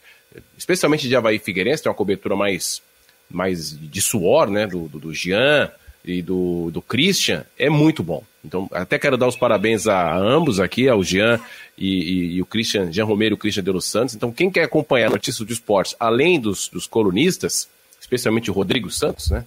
[0.57, 2.81] especialmente de Havaí Figueirense, tem uma cobertura mais,
[3.29, 4.65] mais de suor, né?
[4.67, 5.71] Do, do, do Jean,
[6.03, 8.23] e do, do Christian é muito bom.
[8.43, 11.39] Então, até quero dar os parabéns a ambos aqui, ao Jean
[11.77, 14.15] e, e, e o Christian, Jean Romero e o Christian de los Santos.
[14.15, 17.67] Então, quem quer acompanhar notícias do esporte, além dos, dos colunistas,
[17.99, 19.45] especialmente o Rodrigo Santos, né?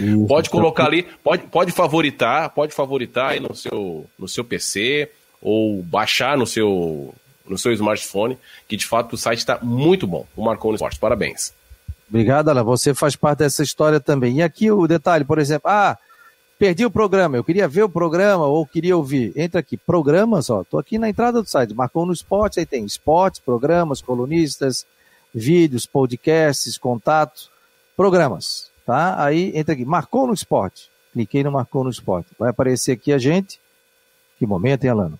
[0.00, 5.10] Isso, pode colocar ali, pode, pode favoritar, pode favoritar aí no seu, no seu PC
[5.40, 7.14] ou baixar no seu,
[7.46, 10.26] no seu smartphone, que de fato o site está muito bom.
[10.36, 10.98] O Marcou no Esporte.
[10.98, 11.52] Parabéns.
[12.12, 12.62] Obrigado, Alan.
[12.64, 14.36] Você faz parte dessa história também.
[14.36, 15.96] E aqui o detalhe, por exemplo, ah,
[16.58, 19.32] perdi o programa, eu queria ver o programa ou queria ouvir.
[19.34, 22.84] Entra aqui, programas, ó, tô aqui na entrada do site, marcou no esporte, aí tem
[22.84, 24.84] esportes, programas, colunistas,
[25.34, 27.48] vídeos, podcasts, contatos,
[27.96, 29.24] programas, tá?
[29.24, 30.90] Aí entra aqui, marcou no esporte.
[31.14, 32.28] Cliquei no marcou no esporte.
[32.38, 33.58] Vai aparecer aqui a gente.
[34.38, 35.18] Que momento, hein, Alano?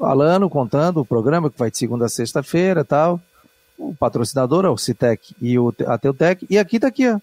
[0.00, 3.20] Alano contando o programa que vai de segunda a sexta-feira tal
[3.90, 7.18] o patrocinador, o Citec e o, a Teutec, e aqui está aqui, ó,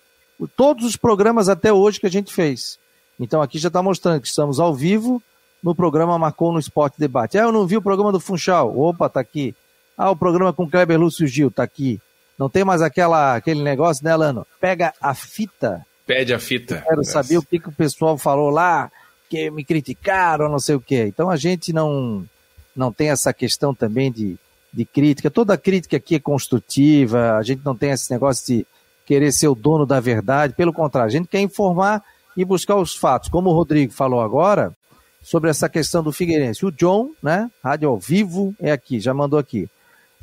[0.56, 2.78] todos os programas até hoje que a gente fez.
[3.19, 5.22] Então aqui já está mostrando que estamos ao vivo
[5.62, 7.38] no programa Marcou no Esporte Debate.
[7.38, 8.78] Ah, eu não vi o programa do Funchal.
[8.78, 9.54] Opa, está aqui.
[9.98, 12.00] Ah, o programa com Kleber Lúcio Gil, está aqui.
[12.38, 14.48] Não tem mais aquela, aquele negócio, né, Lano?
[14.62, 15.86] Pega a fita.
[16.06, 16.84] Pede a fita.
[16.88, 18.89] quero saber o que, que o pessoal falou lá,
[19.30, 21.06] que me criticaram, não sei o quê.
[21.06, 22.26] Então a gente não,
[22.74, 24.38] não tem essa questão também de
[24.71, 25.29] de crítica.
[25.29, 28.67] Toda crítica aqui é construtiva, a gente não tem esse negócio de
[29.05, 32.03] querer ser o dono da verdade, pelo contrário, a gente quer informar
[32.38, 33.27] e buscar os fatos.
[33.27, 34.75] Como o Rodrigo falou agora,
[35.21, 36.65] sobre essa questão do Figueirense.
[36.65, 39.69] O John, né, rádio ao vivo, é aqui, já mandou aqui.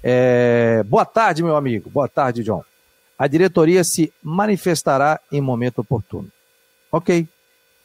[0.02, 0.82] É...
[0.84, 1.90] Boa tarde, meu amigo.
[1.90, 2.62] Boa tarde, John.
[3.18, 6.30] A diretoria se manifestará em momento oportuno.
[6.92, 7.26] Ok.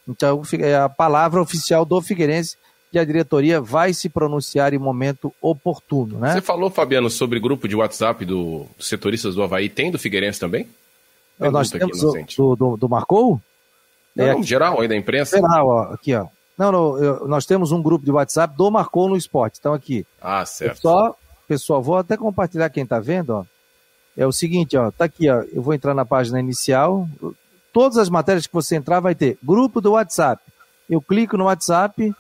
[0.07, 2.57] Então, é a palavra oficial do Figueirense
[2.91, 6.33] que a diretoria vai se pronunciar em momento oportuno, né?
[6.33, 9.69] Você falou, Fabiano, sobre grupo de WhatsApp do, dos setoristas do Havaí.
[9.69, 10.67] Tem do Figueirense também?
[11.39, 13.39] Pergunta Nós temos aqui, do, do, do, Marcou?
[14.13, 15.37] Não, é, geral aí da imprensa.
[15.37, 16.27] Geral, ó, aqui, ó.
[16.57, 19.57] Não, não eu, nós temos um grupo de WhatsApp do Marcou no Esporte.
[19.57, 20.05] Então aqui.
[20.21, 20.81] Ah, certo.
[20.81, 21.15] Só,
[21.47, 23.45] pessoal, vou até compartilhar quem está vendo, ó.
[24.17, 25.43] É o seguinte, ó, tá aqui, ó.
[25.53, 27.07] Eu vou entrar na página inicial.
[27.71, 30.43] Todas as matérias que você entrar vai ter grupo do WhatsApp.
[30.89, 32.13] Eu clico no WhatsApp,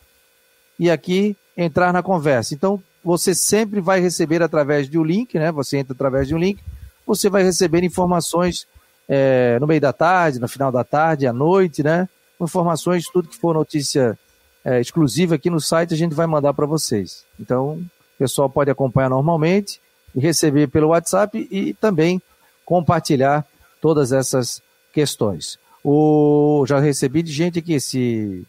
[0.81, 2.55] e aqui entrar na conversa.
[2.55, 5.51] Então, você sempre vai receber através de um link, né?
[5.51, 6.59] Você entra através de um link,
[7.05, 8.65] você vai receber informações
[9.07, 12.09] é, no meio da tarde, no final da tarde, à noite, né?
[12.41, 14.17] Informações, tudo que for notícia
[14.65, 17.25] é, exclusiva aqui no site, a gente vai mandar para vocês.
[17.39, 19.79] Então, o pessoal pode acompanhar normalmente
[20.15, 22.19] e receber pelo WhatsApp e também
[22.65, 23.45] compartilhar
[23.79, 24.59] todas essas
[24.91, 25.59] questões.
[25.83, 28.47] O, já recebi de gente aqui esse,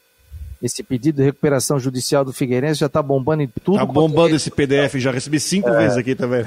[0.62, 3.74] esse pedido de recuperação judicial do Figueirense, já está bombando em tudo.
[3.74, 6.44] Está bombando esse PDF, já recebi cinco é, vezes aqui também.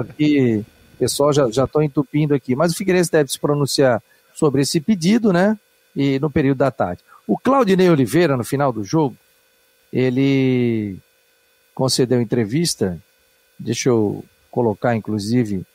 [0.00, 0.64] aqui,
[0.98, 2.56] pessoal já estou entupindo aqui.
[2.56, 4.02] Mas o Figueirense deve se pronunciar
[4.34, 5.58] sobre esse pedido, né?
[5.94, 7.02] E no período da tarde.
[7.26, 9.14] O Claudinei Oliveira, no final do jogo,
[9.92, 10.98] ele
[11.74, 12.98] concedeu entrevista.
[13.58, 15.66] Deixa eu colocar, inclusive,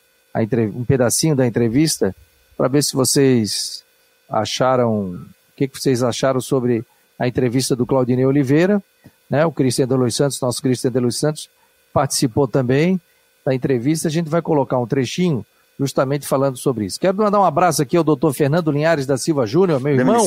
[0.74, 2.14] um pedacinho da entrevista
[2.56, 3.84] para ver se vocês
[4.28, 6.84] acharam, o que, que vocês acharam sobre
[7.18, 8.82] a entrevista do Claudinei Oliveira,
[9.28, 9.44] né?
[9.44, 11.48] O Cristian de Luiz Santos, nosso Cristian de Luiz Santos,
[11.92, 13.00] participou também
[13.44, 14.08] da entrevista.
[14.08, 15.44] A gente vai colocar um trechinho
[15.78, 16.98] justamente falando sobre isso.
[16.98, 20.26] Quero mandar um abraço aqui ao doutor Fernando Linhares da Silva Júnior, meu irmão,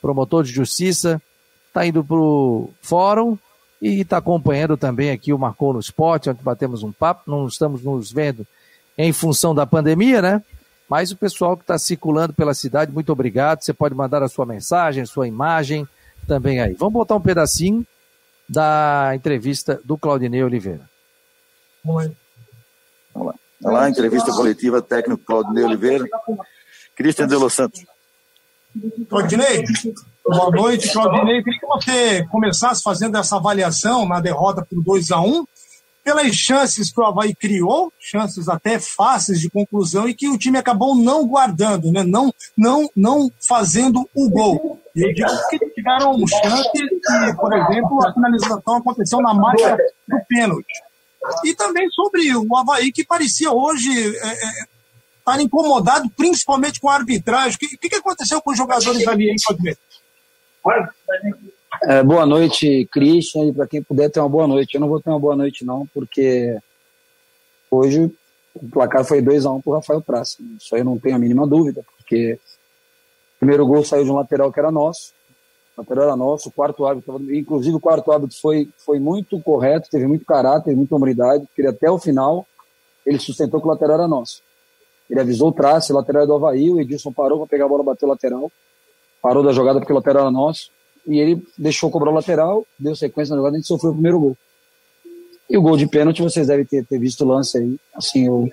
[0.00, 1.20] promotor de justiça,
[1.66, 3.36] está indo para o fórum
[3.82, 7.82] e está acompanhando também aqui o Marcou no Esporte, onde batemos um papo, não estamos
[7.82, 8.46] nos vendo
[8.96, 10.42] em função da pandemia, né?
[10.88, 13.62] Mas o pessoal que está circulando pela cidade, muito obrigado.
[13.62, 15.86] Você pode mandar a sua mensagem, a sua imagem
[16.28, 16.74] também aí.
[16.74, 17.84] Vamos botar um pedacinho
[18.48, 20.88] da entrevista do Claudinei Oliveira.
[21.84, 23.34] Vamos lá.
[23.60, 26.04] Vamos lá, entrevista coletiva técnico Claudinei Oliveira.
[26.94, 27.84] Cristian de Los Santos.
[29.08, 29.64] Claudinei,
[30.24, 30.92] boa noite.
[30.92, 35.44] Claudinei, queria que você começasse fazendo essa avaliação na derrota por 2 a 1
[36.04, 40.56] pelas chances que o Havaí criou, chances até fáceis de conclusão, e que o time
[40.56, 42.02] acabou não guardando, né?
[42.02, 44.80] não, não, não fazendo o gol.
[44.98, 50.82] Eu digo que tiveram chances e, por exemplo, a finalização aconteceu na marca do pênalti.
[51.44, 54.64] E também sobre o Havaí, que parecia hoje é, é,
[55.18, 57.56] estar incomodado, principalmente com a arbitragem.
[57.56, 59.76] O que, que aconteceu com os jogadores ali, hein, Claudinei?
[61.82, 64.74] É, boa noite, Christian, e para quem puder ter uma boa noite.
[64.74, 66.58] Eu não vou ter uma boa noite, não, porque
[67.70, 68.10] hoje
[68.54, 70.38] o placar foi 2x1 um para o Rafael Praça.
[70.58, 72.38] Isso aí eu não tenho a mínima dúvida, porque
[73.38, 75.12] primeiro gol saiu de um lateral que era nosso,
[75.76, 79.88] o lateral era nosso, o quarto árbitro, inclusive o quarto árbitro foi, foi muito correto,
[79.90, 82.46] teve muito caráter, muita humanidade, porque ele até o final
[83.06, 84.42] ele sustentou que o lateral era nosso.
[85.08, 87.68] Ele avisou o traço, o lateral é do Havaí, o Edilson parou para pegar a
[87.68, 88.52] bola, bateu o lateral,
[89.22, 90.70] parou da jogada porque o lateral era nosso
[91.06, 94.20] e ele deixou cobrar o lateral, deu sequência na jogada, a gente sofreu o primeiro
[94.20, 94.36] gol.
[95.48, 97.80] E o gol de pênalti, vocês devem ter, ter visto o lance aí.
[97.94, 98.50] Assim, eu,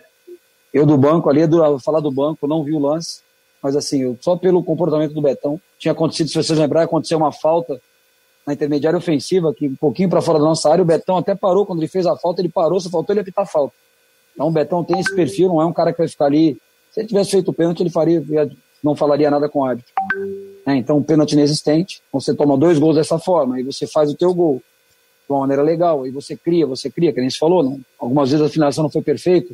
[0.74, 3.20] eu do banco ali, do, falar do banco, não vi o lance,
[3.62, 7.32] mas assim, eu, só pelo comportamento do Betão, tinha acontecido, se vocês lembrarem, aconteceu uma
[7.32, 7.80] falta
[8.46, 11.66] na intermediária ofensiva, que um pouquinho para fora da nossa área, o Betão até parou,
[11.66, 13.74] quando ele fez a falta, ele parou, só faltou ele apitar falta.
[14.34, 16.58] Então o Betão tem esse perfil, não é um cara que vai ficar ali.
[16.92, 18.24] Se ele tivesse feito o pênalti, ele faria,
[18.84, 19.92] não falaria nada com o árbitro.
[20.66, 24.16] É, então, um pênalti inexistente, você toma dois gols dessa forma, e você faz o
[24.16, 24.62] teu gol
[25.28, 28.46] de uma maneira legal, aí você cria, você cria, que nem se falou, algumas vezes
[28.46, 29.54] a finalização não foi perfeita,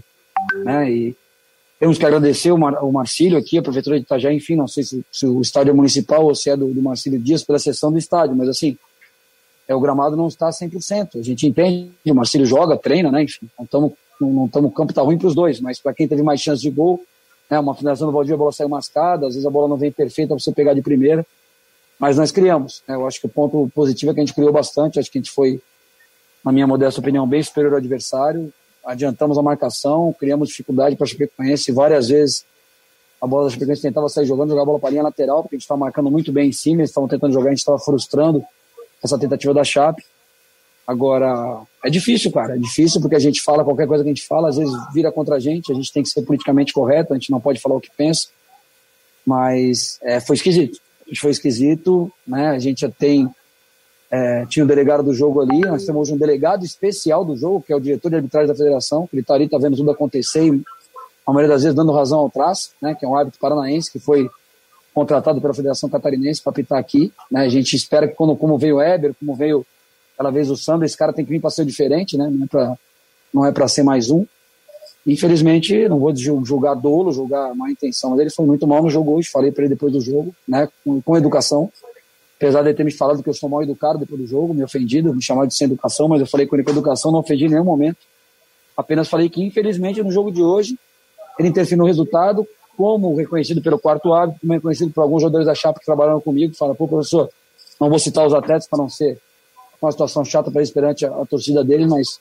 [0.65, 0.91] né?
[0.91, 1.15] E
[1.81, 4.83] temos que agradecer o, Mar, o Marcílio aqui, a Prefeitura de Itajaí, enfim, não sei
[4.83, 7.91] se, se, o estádio é municipal ou se é do, do Marcílio Dias pela sessão
[7.91, 8.77] do estádio, mas assim,
[9.67, 13.49] é, o gramado não está 100%, a gente entende, o Marcílio joga, treina, né, enfim,
[13.57, 16.39] não estamos, não, o campo está ruim para os dois, mas para quem teve mais
[16.39, 17.01] chance de gol,
[17.49, 19.91] né, uma finalização do Valdir, a bola saiu mascada, às vezes a bola não vem
[19.91, 21.25] perfeita para você pegar de primeira,
[21.97, 22.83] mas nós criamos.
[22.87, 25.17] Né, eu acho que o ponto positivo é que a gente criou bastante, acho que
[25.17, 25.59] a gente foi,
[26.45, 28.53] na minha modesta opinião, bem superior ao adversário,
[28.85, 32.45] adiantamos a marcação, criamos dificuldade para a Chapecoense várias vezes.
[33.21, 35.55] A bola da Chapecoense tentava sair jogando, jogar a bola para a linha lateral, porque
[35.55, 37.79] a gente estava marcando muito bem em cima, eles estavam tentando jogar, a gente estava
[37.79, 38.43] frustrando
[39.03, 40.03] essa tentativa da Chape.
[40.85, 42.55] Agora, é difícil, cara.
[42.55, 45.11] É difícil porque a gente fala qualquer coisa que a gente fala, às vezes vira
[45.11, 45.71] contra a gente.
[45.71, 48.27] A gente tem que ser politicamente correto, a gente não pode falar o que pensa.
[49.25, 50.79] Mas é, foi esquisito.
[51.19, 52.49] Foi esquisito, né?
[52.49, 53.29] A gente já tem.
[54.11, 57.35] É, tinha o um delegado do jogo ali, nós temos hoje um delegado especial do
[57.37, 59.77] jogo, que é o diretor de arbitragem da federação, que ele está ali, está vendo
[59.77, 60.61] tudo acontecer e,
[61.25, 62.95] a maioria das vezes, dando razão ao traço, né?
[62.95, 64.29] Que é um árbitro paranaense que foi
[64.93, 67.11] contratado pela Federação Catarinense para apitar aqui.
[67.31, 67.41] Né?
[67.41, 69.65] A gente espera que, quando, como veio o Eber, como veio
[70.13, 72.29] aquela vez o Sandro, esse cara tem que vir para ser diferente, né?
[73.33, 74.25] Não é para é ser mais um.
[75.07, 79.13] Infelizmente, não vou julgar dolo, julgar má intenção, mas ele foi muito mal no jogo
[79.13, 79.29] hoje.
[79.29, 80.67] Falei para ele depois do jogo, né?
[80.83, 81.71] Com, com, educação.
[82.41, 85.13] Apesar de ter me falado que eu sou mal educado depois do jogo, me ofendido,
[85.13, 87.49] me chamado de sem educação, mas eu falei com ele com educação, não ofendi em
[87.49, 87.97] nenhum momento.
[88.75, 90.75] Apenas falei que, infelizmente, no jogo de hoje,
[91.37, 95.53] ele interferiu no resultado, como reconhecido pelo quarto árbitro, como reconhecido por alguns jogadores da
[95.53, 97.29] Chapa que trabalharam comigo, que falaram, pô, professor,
[97.79, 99.19] não vou citar os atletas para não ser
[99.79, 102.19] uma situação chata para eles a, a, torcida dele, mas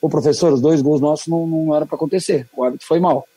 [0.00, 2.48] o professor, os dois gols nossos não, não era para acontecer.
[2.56, 3.28] O árbitro foi mal.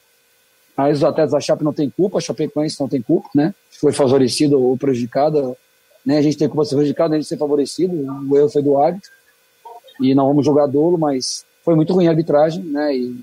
[0.75, 3.53] Mas os atletas da Chape não tem culpa, a Chapecoense não tem culpa, né?
[3.79, 5.55] Foi favorecido ou prejudicada,
[6.05, 6.17] né?
[6.17, 7.93] A gente tem culpa de ser prejudicado, a gente ser favorecido,
[8.29, 9.09] o erro foi do árbitro.
[9.99, 12.95] E não vamos jogar dolo, mas foi muito ruim a arbitragem, né?
[12.95, 13.15] E,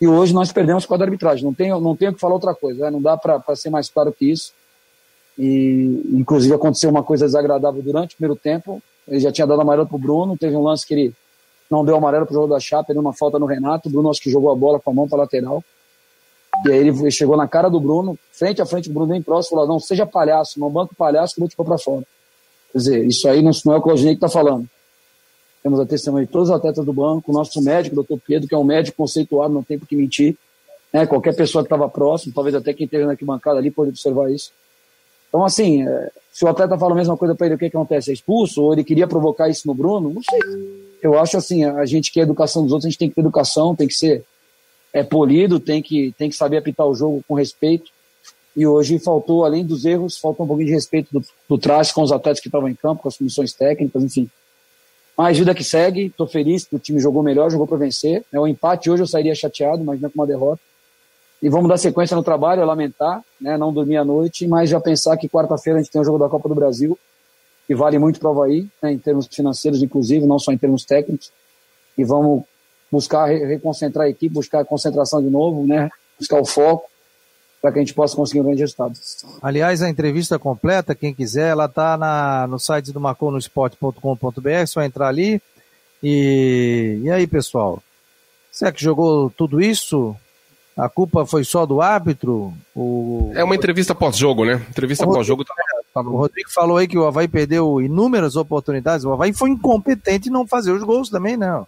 [0.00, 1.44] e hoje nós perdemos com a arbitragem.
[1.44, 2.90] Não tenho, não tenho que falar outra coisa, né?
[2.90, 4.52] não dá para ser mais claro que isso.
[5.38, 8.82] E, inclusive, aconteceu uma coisa desagradável durante o primeiro tempo.
[9.06, 10.36] Ele já tinha dado amarelo para o Bruno.
[10.36, 11.14] Teve um lance que ele
[11.70, 13.88] não deu amarelo para o jogo da Chape, deu uma falta no Renato.
[13.88, 15.62] O Bruno acho que jogou a bola com a mão para lateral.
[16.66, 19.56] E aí ele chegou na cara do Bruno, frente a frente, o Bruno bem próximo,
[19.56, 22.04] falou: Não, seja palhaço, não banco palhaço que eu vou te pôr para fora.
[22.72, 24.68] Quer dizer, isso aí não, é o que Claudinei está falando.
[25.62, 28.48] Temos a testemunha de todos os atletas do banco, o nosso médico, o doutor Pedro,
[28.48, 30.36] que é um médico conceituado, não tem por que mentir.
[30.92, 31.06] Né?
[31.06, 34.52] Qualquer pessoa que estava próximo, talvez até quem esteja na arquibancada ali, pode observar isso.
[35.28, 37.76] Então, assim, é, se o atleta fala a mesma coisa para ele, o que, que
[37.76, 38.10] acontece?
[38.10, 38.62] É expulso?
[38.62, 40.10] Ou ele queria provocar isso no Bruno?
[40.10, 40.40] Não sei.
[41.02, 43.74] Eu acho assim, a gente quer educação dos outros, a gente tem que ter educação,
[43.74, 44.24] tem que ser
[44.92, 47.90] é, polido, tem que, tem que saber apitar o jogo com respeito.
[48.58, 51.60] E hoje faltou, além dos erros, faltou um pouquinho de respeito do, do
[51.94, 54.28] com os atletas que estavam em campo, com as comissões técnicas, enfim.
[55.16, 58.24] Mas vida que segue, estou feliz que o time jogou melhor, jogou para vencer.
[58.32, 60.60] É, o empate hoje eu sairia chateado, mas não com uma derrota.
[61.40, 64.80] E vamos dar sequência no trabalho, é lamentar, né, não dormir à noite, mas já
[64.80, 66.98] pensar que quarta-feira a gente tem o jogo da Copa do Brasil,
[67.64, 70.84] que vale muito para o Havaí, né, em termos financeiros, inclusive, não só em termos
[70.84, 71.30] técnicos,
[71.96, 72.42] e vamos
[72.90, 76.90] buscar reconcentrar a equipe, buscar a concentração de novo, né, buscar o foco,
[77.60, 78.94] para que a gente possa conseguir um grande resultado.
[79.42, 85.42] Aliás, a entrevista completa, quem quiser, ela está no site do marconosport.com.br, só entrar ali.
[86.02, 87.82] E, e aí, pessoal?
[88.52, 90.16] Será que jogou tudo isso?
[90.76, 92.52] A culpa foi só do árbitro?
[92.74, 93.32] O...
[93.34, 94.64] É uma entrevista pós-jogo, né?
[94.70, 95.44] Entrevista pós-jogo.
[95.44, 95.54] Tá...
[95.96, 99.04] O Rodrigo falou aí que o Havaí perdeu inúmeras oportunidades.
[99.04, 101.66] O Havaí foi incompetente em não fazer os gols também, não.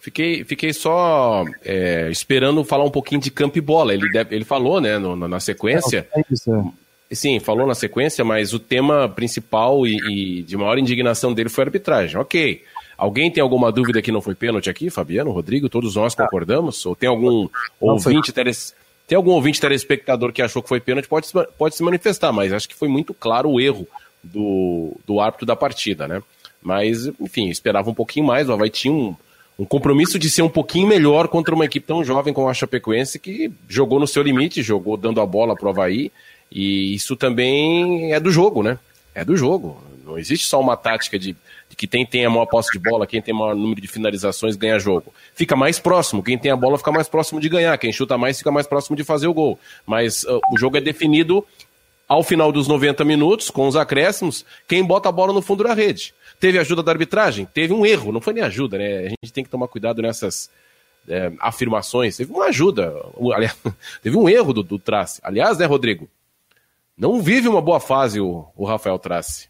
[0.00, 3.94] Fiquei, fiquei só é, esperando falar um pouquinho de campo e bola.
[3.94, 6.08] Ele, deve, ele falou, né, no, na sequência.
[6.14, 7.14] É, é é.
[7.14, 9.98] Sim, falou na sequência, mas o tema principal e,
[10.38, 12.18] e de maior indignação dele foi a arbitragem.
[12.18, 12.64] Ok.
[12.96, 15.68] Alguém tem alguma dúvida que não foi pênalti aqui, Fabiano, Rodrigo?
[15.68, 16.86] Todos nós concordamos?
[16.86, 17.48] Ou tem algum
[17.80, 21.08] não ouvinte tem algum ouvinte telespectador que achou que foi pênalti?
[21.08, 21.28] Pode,
[21.58, 23.86] pode se manifestar, mas acho que foi muito claro o erro
[24.22, 26.22] do, do árbitro da partida, né?
[26.62, 28.48] Mas, enfim, esperava um pouquinho mais.
[28.48, 29.16] O Havaí tinha um,
[29.58, 33.18] um compromisso de ser um pouquinho melhor contra uma equipe tão jovem como a Chapecoense,
[33.18, 36.10] que jogou no seu limite, jogou dando a bola para o Havaí.
[36.50, 38.78] E isso também é do jogo, né?
[39.14, 39.82] É do jogo.
[40.04, 41.36] Não existe só uma tática de
[41.76, 44.56] que quem tem a maior posse de bola, quem tem o maior número de finalizações
[44.56, 45.12] ganha jogo.
[45.34, 48.38] Fica mais próximo, quem tem a bola fica mais próximo de ganhar, quem chuta mais
[48.38, 49.58] fica mais próximo de fazer o gol.
[49.86, 51.44] Mas uh, o jogo é definido
[52.08, 55.72] ao final dos 90 minutos, com os acréscimos, quem bota a bola no fundo da
[55.72, 56.14] rede.
[56.42, 57.46] Teve ajuda da arbitragem?
[57.46, 59.04] Teve um erro, não foi nem ajuda, né?
[59.04, 60.50] A gente tem que tomar cuidado nessas
[61.08, 62.16] é, afirmações.
[62.16, 62.92] Teve uma ajuda,
[63.32, 63.56] aliás,
[64.02, 65.20] teve um erro do, do Trace.
[65.22, 66.08] Aliás, né, Rodrigo?
[66.98, 69.48] Não vive uma boa fase o, o Rafael Trace.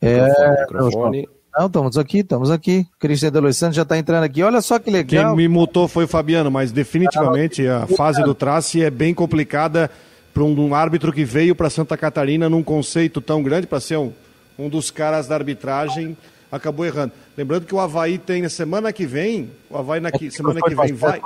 [0.00, 1.28] É, microfone.
[1.52, 2.86] Não, estamos aqui, estamos aqui.
[3.00, 4.40] Cristian de Los Santos já está entrando aqui.
[4.40, 5.34] Olha só que legal.
[5.34, 9.90] Quem me mutou foi o Fabiano, mas definitivamente a fase do Trace é bem complicada
[10.32, 14.12] para um, árbitro que veio para Santa Catarina num conceito tão grande para ser um,
[14.58, 16.16] um dos caras da arbitragem
[16.50, 17.12] acabou errando.
[17.36, 20.74] Lembrando que o Havaí tem na semana que vem, o Havaí na que, semana que
[20.74, 21.20] vem vai.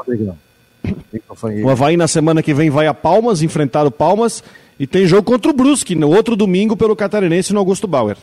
[1.62, 4.42] O Havaí na semana que vem vai a Palmas, enfrentar o Palmas,
[4.78, 8.16] e tem jogo contra o Brusque no outro domingo pelo Catarinense no Augusto Bauer.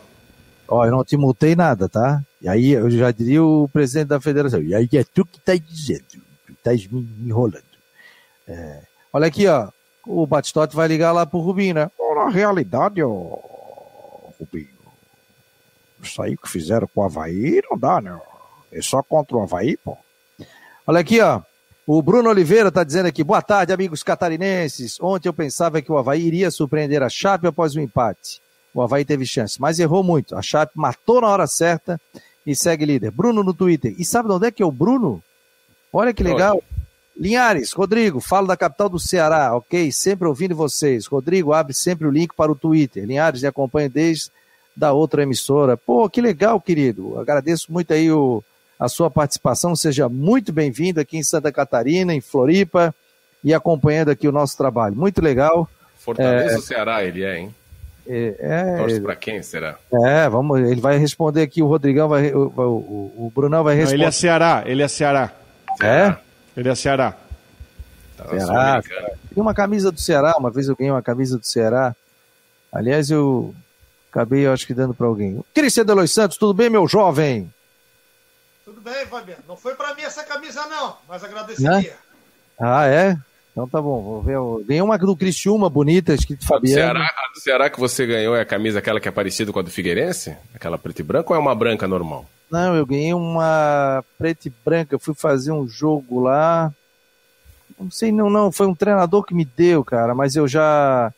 [0.67, 2.23] Ó, eu não te multei nada, tá?
[2.41, 4.61] E aí eu já diria o presidente da federação.
[4.61, 7.63] E aí é tu que tá dizendo, tu estás me enrolando.
[8.47, 8.81] É,
[9.13, 9.69] olha aqui, ó.
[10.07, 11.91] O Batistote vai ligar lá pro Rubinho, né?
[12.15, 13.39] Na realidade, ó,
[14.39, 14.67] Rubinho,
[16.05, 18.19] isso aí que fizeram com o Havaí não dá, né?
[18.71, 19.97] É só contra o Havaí, pô.
[20.87, 21.41] Olha aqui, ó.
[21.87, 24.99] O Bruno Oliveira está dizendo aqui, boa tarde, amigos catarinenses.
[24.99, 28.41] Ontem eu pensava que o Havaí iria surpreender a Chape após o empate
[28.75, 30.35] o Havaí teve chance, mas errou muito.
[30.35, 31.99] A Chape matou na hora certa
[32.45, 33.09] e segue líder.
[33.09, 33.95] Bruno no Twitter.
[33.97, 35.23] E sabe de onde é que é o Bruno?
[35.93, 36.61] Olha que legal.
[37.17, 39.89] Linhares, Rodrigo, falo da capital do Ceará, ok?
[39.93, 41.05] Sempre ouvindo vocês.
[41.05, 43.05] Rodrigo abre sempre o link para o Twitter.
[43.05, 44.29] Linhares me acompanha desde
[44.75, 45.77] da outra emissora.
[45.77, 47.19] Pô, que legal, querido.
[47.19, 48.43] Agradeço muito aí o,
[48.79, 49.75] a sua participação.
[49.75, 52.93] Seja muito bem-vindo aqui em Santa Catarina, em Floripa,
[53.43, 54.95] e acompanhando aqui o nosso trabalho.
[54.95, 55.69] Muito legal.
[55.97, 56.61] Fortaleza é...
[56.61, 57.55] Ceará, ele é, hein?
[58.07, 59.77] É, é, Torce para quem será?
[60.05, 63.97] É, vamos, ele vai responder aqui, o Rodrigão vai, o, o, o Brunão vai responder.
[63.97, 65.31] Não, ele é Ceará, ele é Ceará.
[65.81, 66.15] É?
[66.55, 67.17] Ele é Ceará.
[68.15, 68.81] Tá Ceará.
[69.33, 71.95] Tem uma camisa do Ceará, uma vez eu ganhei uma camisa do Ceará.
[72.71, 73.55] Aliás, eu
[74.15, 75.43] acabei, eu acho que dando para alguém.
[75.53, 77.53] Cristiano Delois Santos, tudo bem, meu jovem?
[78.63, 79.43] Tudo bem, Fabiano.
[79.47, 81.97] Não foi para mim essa camisa, não, mas agradeceria.
[82.57, 83.17] Ah, é?
[83.51, 84.65] Então tá bom, vou ver.
[84.65, 86.75] Ganhei uma do Criciúma bonita, escrito Fabiano.
[86.75, 89.59] Ceará, a do Ceará que você ganhou é a camisa aquela que é parecida com
[89.59, 90.35] a do Figueirense?
[90.53, 92.25] Aquela preta e branca ou é uma branca normal?
[92.49, 94.95] Não, eu ganhei uma preta e branca.
[94.95, 96.73] Eu fui fazer um jogo lá.
[97.79, 98.51] Não sei, não, não.
[98.51, 101.13] Foi um treinador que me deu, cara, mas eu já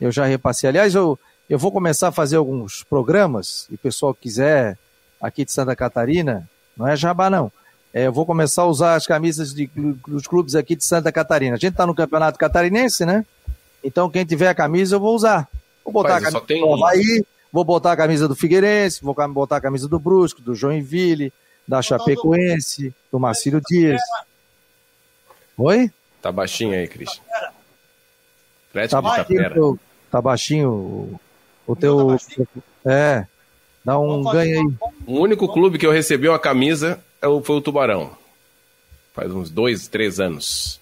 [0.00, 0.68] eu já repassei.
[0.68, 1.18] Aliás, eu,
[1.48, 4.76] eu vou começar a fazer alguns programas, e o pessoal quiser
[5.20, 7.50] aqui de Santa Catarina, não é jabá não,
[7.92, 9.68] é, eu vou começar a usar as camisas de,
[10.06, 11.56] dos clubes aqui de Santa Catarina.
[11.56, 13.24] A gente está no Campeonato Catarinense, né?
[13.82, 15.48] Então quem tiver a camisa eu vou usar.
[15.82, 19.14] Vou botar Mas a camisa tem do Havaí, vou botar a camisa do Figueirense, vou
[19.32, 21.32] botar a camisa do Brusco, do Joinville,
[21.66, 24.02] da Chapecoense, do Marcílio Dias.
[25.56, 25.90] Oi?
[26.20, 27.20] Tá baixinho aí, Cris.
[28.90, 29.80] Tá baixinho,
[30.10, 31.18] tá baixinho
[31.68, 32.16] o, teu.
[32.84, 33.26] É.
[33.84, 34.74] Dá um ganho aí.
[35.06, 37.00] O único clube que eu recebi uma camisa
[37.44, 38.10] foi o Tubarão.
[39.14, 40.80] Faz uns dois, três anos.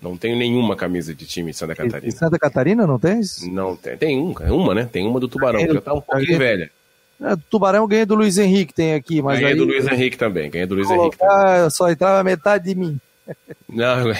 [0.00, 2.08] Não tenho nenhuma camisa de time de Santa Catarina.
[2.08, 3.20] Em Santa Catarina não tem?
[3.50, 3.96] Não tem.
[3.96, 4.88] Tem uma, uma, né?
[4.90, 6.70] Tem uma do Tubarão, que já tá um pouquinho velha.
[7.22, 9.22] É, Tubarão ganhei do Luiz Henrique, tem aqui.
[9.22, 10.50] Mas ganhei aí, do Luiz Henrique também.
[10.50, 11.36] Ganhei do Luiz Henrique também.
[11.36, 13.00] Ah, só entrava metade de mim.
[13.68, 14.12] Não,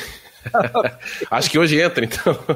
[1.30, 2.38] acho que hoje entra, então.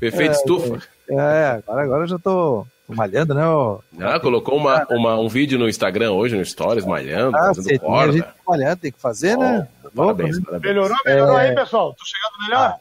[0.00, 0.82] o efeito é, estufa.
[1.10, 3.44] É, agora, agora eu já tô malhando, né?
[3.46, 3.78] Ó.
[4.00, 8.12] Ah, colocou uma, uma, um vídeo no Instagram hoje, no Stories, malhando, ah, fazendo corda.
[8.12, 9.68] Gente malhando, tem que fazer, oh, né?
[9.94, 10.44] Parabéns, né?
[10.44, 10.74] parabéns.
[10.74, 11.48] Melhorou, melhorou é...
[11.48, 11.94] aí, pessoal?
[11.94, 12.74] Tô chegando melhor?
[12.74, 12.78] Ah,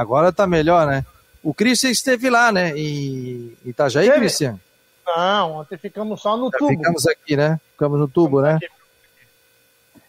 [0.00, 1.04] agora tá melhor, né?
[1.42, 2.76] O Christian esteve lá, né?
[2.76, 4.20] Em Itajaí, Esteve?
[4.20, 4.58] Christian?
[5.06, 6.70] Não, ontem ficamos só no Já tubo.
[6.70, 7.60] Ficamos aqui, né?
[7.72, 8.54] Ficamos no tubo, né?
[8.54, 8.68] Aqui.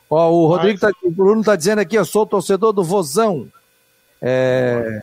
[0.09, 3.47] Ó, o Rodrigo Mas- tá, o Bruno tá dizendo aqui, eu sou torcedor do Vozão.
[4.22, 5.01] É,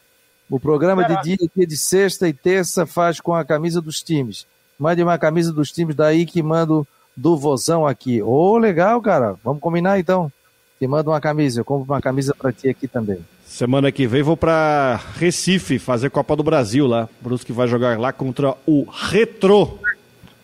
[0.53, 4.46] o programa de dia, dia de sexta e terça faz com a camisa dos times.
[4.78, 6.86] Mande uma camisa dos times daí que mando
[7.16, 8.20] do Vozão aqui.
[8.20, 9.34] Ô, legal, cara.
[9.42, 10.30] Vamos combinar então.
[10.78, 13.18] Te manda uma camisa, eu compro uma camisa pra ti aqui também.
[13.46, 17.09] Semana que vem vou pra Recife fazer Copa do Brasil lá.
[17.18, 19.78] Bruce que vai jogar lá contra o Retro.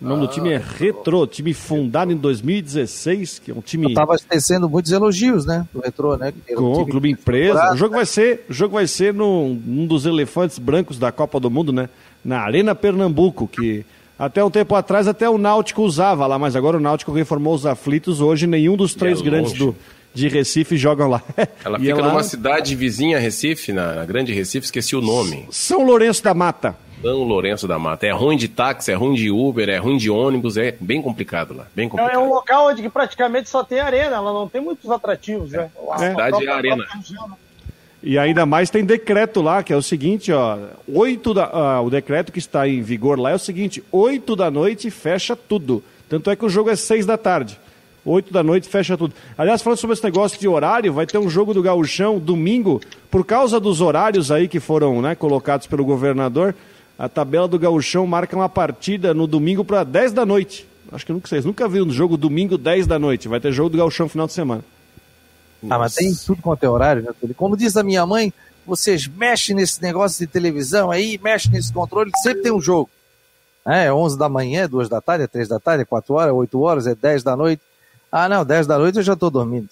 [0.00, 3.94] O nome do time é Retro, time fundado em 2016, que é um time Eu
[3.94, 5.66] tava tecendo muitos elogios, né?
[5.74, 6.32] Do retrô, né?
[6.52, 7.72] um com o clube empresa.
[7.72, 11.40] O jogo vai ser, o jogo vai ser num, num dos elefantes brancos da Copa
[11.40, 11.88] do Mundo, né?
[12.24, 13.84] Na Arena Pernambuco, que
[14.18, 17.66] até um tempo atrás até o Náutico usava lá, mas agora o Náutico reformou os
[17.66, 18.20] aflitos.
[18.20, 19.74] Hoje nenhum dos três é grandes do,
[20.14, 21.22] de Recife jogam lá.
[21.64, 24.94] Ela E fica é lá- numa cidade vizinha a Recife, na, na grande Recife, esqueci
[24.94, 25.46] o nome.
[25.50, 26.76] São Lourenço da Mata.
[27.00, 28.06] São Lourenço da Mata.
[28.06, 31.54] É ruim de táxi, é ruim de Uber, é ruim de ônibus, é bem complicado
[31.54, 31.66] lá.
[31.74, 32.20] Bem É complicado.
[32.20, 35.70] um local onde praticamente só tem arena, ela não tem muitos atrativos, né?
[35.92, 36.84] A cidade é a arena.
[38.02, 40.56] E ainda mais tem decreto lá, que é o seguinte, ó,
[40.92, 44.50] oito da, ah, o decreto que está em vigor lá é o seguinte, 8 da
[44.50, 45.82] noite fecha tudo.
[46.08, 47.58] Tanto é que o jogo é 6 da tarde.
[48.04, 49.12] 8 da noite fecha tudo.
[49.36, 52.80] Aliás, falando sobre esse negócio de horário, vai ter um jogo do Gauchão domingo,
[53.10, 56.54] por causa dos horários aí que foram né, colocados pelo governador,
[56.98, 60.68] a tabela do Gauchão marca uma partida no domingo para 10 da noite.
[60.90, 63.28] Acho que nunca, vocês nunca viram um jogo domingo 10 da noite.
[63.28, 64.64] Vai ter jogo do Gauchão final de semana.
[65.70, 67.10] Ah, mas tem tudo quanto é horário, né?
[67.20, 67.34] Túlio?
[67.34, 68.32] Como diz a minha mãe,
[68.66, 72.90] vocês mexem nesse negócio de televisão aí, mexem nesse controle, sempre tem um jogo.
[73.66, 76.14] É, é 11 da manhã, é 2 da tarde, é 3 da tarde, é 4
[76.14, 77.62] horas, é 8 horas, é 10 da noite.
[78.10, 79.68] Ah, não, 10 da noite eu já tô dormindo.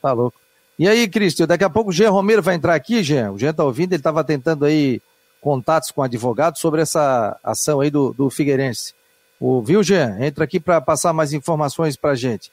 [0.00, 0.38] Tá louco.
[0.78, 3.32] E aí, Cristian, daqui a pouco o Jean Romero vai entrar aqui, Jean.
[3.32, 5.00] O Jean tá ouvindo, ele tava tentando aí
[5.44, 8.94] contatos com advogados sobre essa ação aí do, do Figueirense.
[9.38, 10.16] O, viu, Jean?
[10.18, 12.50] Entra aqui para passar mais informações pra gente.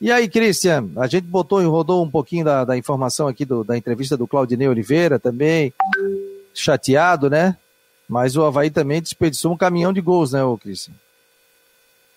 [0.00, 3.62] E aí, Cristian, a gente botou e rodou um pouquinho da, da informação aqui do-
[3.62, 5.70] da entrevista do Claudinei Oliveira também,
[6.54, 7.58] chateado, né?
[8.08, 10.94] Mas o Havaí também desperdiçou um caminhão de gols, né, Cristian?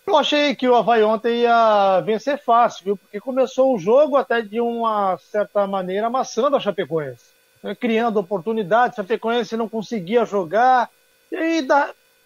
[0.08, 2.96] Eu achei que o Havaí ontem ia vencer fácil, viu?
[2.98, 7.33] Porque começou o jogo até de uma certa maneira amassando a Chapecoense?
[7.80, 8.98] Criando oportunidades.
[8.98, 10.90] A Chapecoense não conseguia jogar,
[11.32, 11.68] e aí,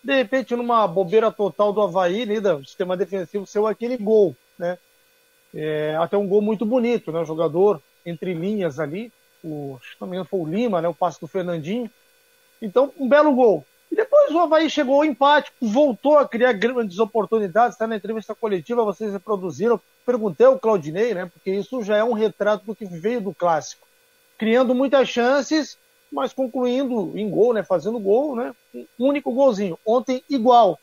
[0.04, 4.78] de repente, numa bobeira total do Havaí, né, do sistema defensivo, saiu aquele gol, né?
[5.54, 7.20] É, até um gol muito bonito, né?
[7.22, 9.12] O jogador entre linhas ali,
[9.44, 10.90] o, se não foi o Lima, né?
[10.90, 11.90] O passe do Fernandinho.
[12.62, 13.66] Então, um belo gol.
[13.90, 17.76] E depois o Havaí chegou ao empate, voltou a criar grandes oportunidades.
[17.76, 19.80] Está na entrevista coletiva, vocês reproduziram.
[20.06, 21.28] Perguntei ao Claudinei, né?
[21.28, 23.87] Porque isso já é um retrato do que veio do clássico.
[24.38, 25.78] Criando muitas chances,
[26.12, 27.64] mas concluindo em gol, né?
[27.64, 28.54] Fazendo gol, né?
[29.00, 29.78] Um único golzinho.
[29.86, 30.80] Ontem, igual.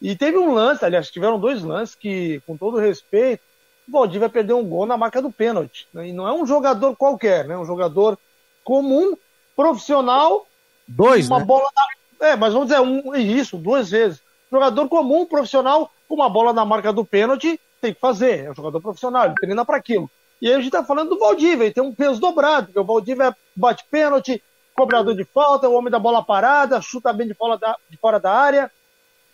[0.00, 3.42] E teve um lance, aliás, tiveram dois lances que, com todo respeito,
[3.86, 5.86] o Valdir vai perder um gol na marca do pênalti.
[5.92, 6.08] né?
[6.08, 7.56] E não é um jogador qualquer, né?
[7.56, 8.18] Um jogador
[8.64, 9.16] comum,
[9.54, 10.46] profissional,
[10.90, 11.44] Dois, uma né?
[11.44, 12.28] bola na...
[12.28, 14.20] É, mas vamos dizer, um, isso, duas vezes.
[14.50, 18.44] Jogador comum, profissional, com uma bola na marca do pênalti, tem que fazer.
[18.44, 20.10] É um jogador profissional, ele treina para aquilo.
[20.40, 22.84] E aí a gente está falando do Valdívia, ele tem um peso dobrado, porque o
[22.84, 24.42] Valdívia bate pênalti,
[24.74, 28.18] cobrador de falta, o homem da bola parada, chuta bem de fora da, de fora
[28.18, 28.70] da área,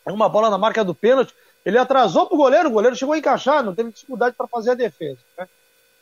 [0.04, 1.34] é uma bola na marca do pênalti.
[1.64, 4.70] Ele atrasou para o goleiro, o goleiro chegou a encaixar, não teve dificuldade para fazer
[4.70, 5.18] a defesa.
[5.36, 5.48] Né?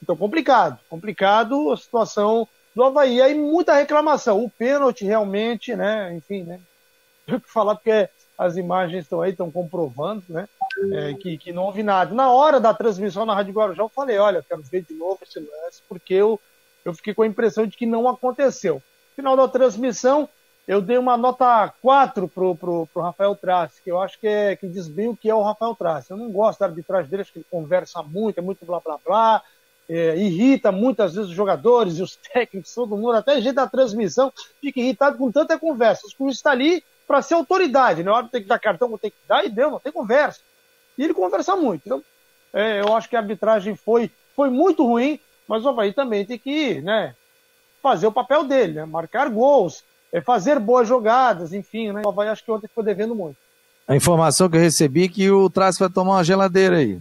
[0.02, 3.22] Então, complicado, complicado a situação do Havaí.
[3.22, 4.44] Aí muita reclamação.
[4.44, 6.14] O pênalti realmente, né?
[6.14, 6.60] Enfim, né?
[7.26, 10.46] Eu que falar porque as imagens estão aí, estão comprovando, né?
[10.92, 12.14] É, que, que não houve nada.
[12.14, 15.38] Na hora da transmissão na Rádio Guarujá, eu falei, olha, quero ver de novo esse
[15.38, 16.40] lance, porque eu,
[16.84, 18.82] eu fiquei com a impressão de que não aconteceu.
[19.14, 20.28] Final da transmissão,
[20.66, 24.56] eu dei uma nota 4 pro, pro, pro Rafael Trace, que eu acho que, é,
[24.56, 26.10] que diz bem o que é o Rafael Trace.
[26.10, 28.98] Eu não gosto da arbitragem dele, acho que ele conversa muito, é muito blá blá
[29.04, 29.42] blá,
[29.88, 34.32] é, irrita muitas vezes os jogadores e os técnicos, todo mundo, até gente da transmissão
[34.60, 36.06] fica irritado com tanta conversa.
[36.06, 38.10] O juiz está ali para ser autoridade, né?
[38.10, 40.40] Hora tem que dar cartão, tem que dar, e deu, não tem conversa.
[40.96, 41.82] E ele conversa muito.
[41.84, 42.02] Então,
[42.52, 45.18] é, eu acho que a arbitragem foi, foi muito ruim,
[45.48, 47.14] mas o Havaí também tem que né,
[47.82, 48.84] fazer o papel dele, né?
[48.84, 52.02] Marcar gols, é, fazer boas jogadas, enfim, né?
[52.04, 53.36] O Havaí acho que ontem ficou devendo muito.
[53.86, 56.98] A informação que eu recebi é que o Traço vai tomar uma geladeira aí.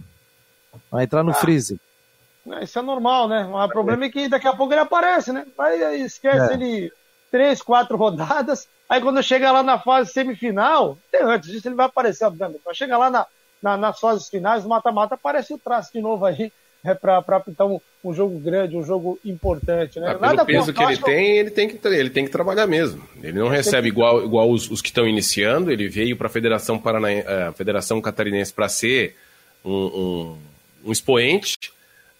[0.90, 1.34] Vai entrar no ah.
[1.34, 1.78] freezer.
[2.50, 3.46] É, isso é normal, né?
[3.46, 5.46] O problema é que daqui a pouco ele aparece, né?
[5.58, 6.54] Aí esquece é.
[6.54, 6.92] ele
[7.30, 8.68] três, quatro rodadas.
[8.88, 12.60] Aí quando chega lá na fase semifinal, antes disso ele vai aparecer, obviamente.
[12.66, 13.26] Mas chega lá na,
[13.64, 16.52] na, nas fases finais, mata-mata, aparece o traço de novo aí.
[16.86, 19.98] É para pintar um, um, jogo grande, um jogo importante.
[19.98, 20.18] Né?
[20.20, 23.02] Ah, pelo peso que ele tem, ele tem que, ele tem que trabalhar mesmo.
[23.22, 25.72] Ele não recebe igual, igual os, os que estão iniciando.
[25.72, 27.10] Ele veio para a Federação, Parana...
[27.10, 29.16] Eh, Federação Catarinense para ser
[29.64, 30.38] um, um,
[30.84, 31.56] um expoente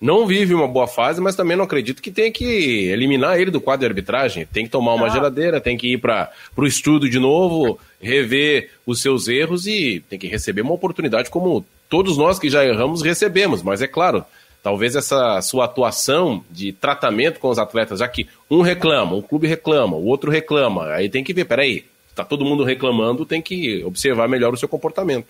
[0.04, 3.58] não vive uma boa fase, mas também não acredito que tenha que eliminar ele do
[3.58, 4.44] quadro de arbitragem.
[4.44, 5.08] Tem que tomar uma ah.
[5.08, 10.18] geladeira, tem que ir para o estudo de novo, rever os seus erros e tem
[10.18, 13.62] que receber uma oportunidade como todos nós que já erramos recebemos.
[13.62, 14.22] Mas é claro,
[14.62, 19.46] talvez essa sua atuação de tratamento com os atletas, já que um reclama, um clube
[19.46, 21.82] reclama, o outro reclama, aí tem que ver, peraí,
[22.14, 25.28] tá todo mundo reclamando, tem que observar melhor o seu comportamento.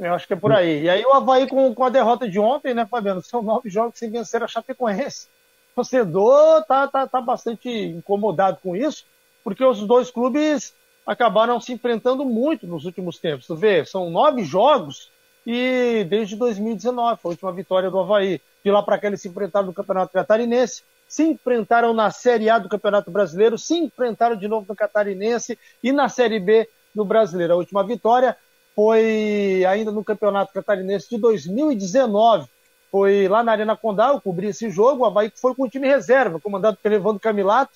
[0.00, 0.84] Eu acho que é por aí.
[0.84, 3.22] E aí o Havaí com, com a derrota de ontem, né, Fabiano?
[3.22, 5.28] São nove jogos sem vencer a Chapecoense.
[5.72, 9.04] O torcedor tá, tá, tá bastante incomodado com isso,
[9.44, 10.74] porque os dois clubes
[11.06, 13.46] acabaram se enfrentando muito nos últimos tempos.
[13.46, 15.10] Tu vê, são nove jogos
[15.46, 18.40] e desde 2019 foi a última vitória do Havaí.
[18.64, 22.58] De lá para cá eles se enfrentaram no Campeonato Catarinense, se enfrentaram na Série A
[22.58, 27.52] do Campeonato Brasileiro, se enfrentaram de novo no Catarinense e na Série B do Brasileiro.
[27.52, 28.34] A última vitória
[28.80, 32.48] foi ainda no Campeonato Catarinense de 2019.
[32.90, 35.86] Foi lá na Arena Condá, eu cobri esse jogo, o Havaí foi com o time
[35.86, 37.72] reserva, comandado pelo Evandro Camilato,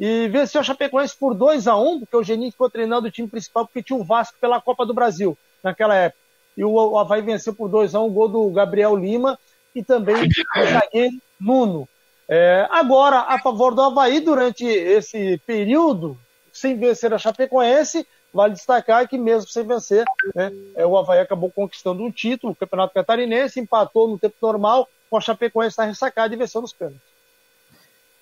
[0.00, 3.28] e venceu a Chapecoense por 2 a 1 porque o Geninho ficou treinando o time
[3.28, 6.20] principal, porque tinha o Vasco pela Copa do Brasil naquela época.
[6.56, 9.38] E o Havaí venceu por 2 a 1 gol do Gabriel Lima
[9.72, 11.88] e também do zagueiro Nuno.
[12.28, 16.18] É, agora, a favor do Havaí, durante esse período,
[16.52, 20.04] sem vencer a Chapecoense, Vale destacar que mesmo sem vencer,
[20.34, 24.88] né, é, o Havaí acabou conquistando um título, o Campeonato Catarinense, empatou no tempo normal,
[25.08, 27.00] com a Chapecoense na ressacada e venceu nos pênaltis.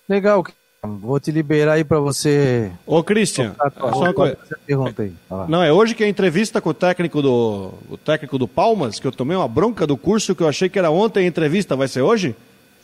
[0.08, 0.44] Legal,
[0.86, 2.70] Vou te liberar aí para você.
[2.86, 4.38] Ô, Christian, só uma coisa.
[4.64, 5.12] Pergunta aí.
[5.48, 9.06] Não, é hoje que a entrevista com o técnico do o técnico do Palmas, que
[9.06, 11.88] eu tomei uma bronca do curso que eu achei que era ontem a entrevista, vai
[11.88, 12.36] ser hoje?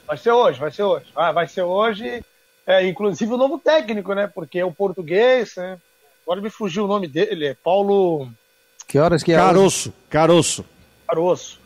[0.06, 1.06] Vai ser hoje, vai ser hoje.
[1.14, 2.24] Ah, vai ser hoje,
[2.66, 4.26] é, inclusive o novo técnico, né?
[4.26, 5.78] Porque é o português, né?
[6.24, 8.30] Agora me fugiu o nome dele, é Paulo.
[8.86, 9.36] Que horas que é?
[9.36, 9.92] Caroço.
[10.08, 10.64] Caroço.
[11.06, 11.60] Caroço.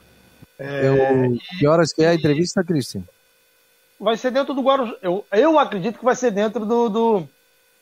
[0.59, 0.87] É...
[0.87, 1.39] Eu...
[1.59, 3.03] Que horas que é a entrevista, Cristian?
[3.99, 4.95] Vai ser dentro do Guarujá.
[5.03, 7.29] Eu, eu acredito que vai ser dentro do, do,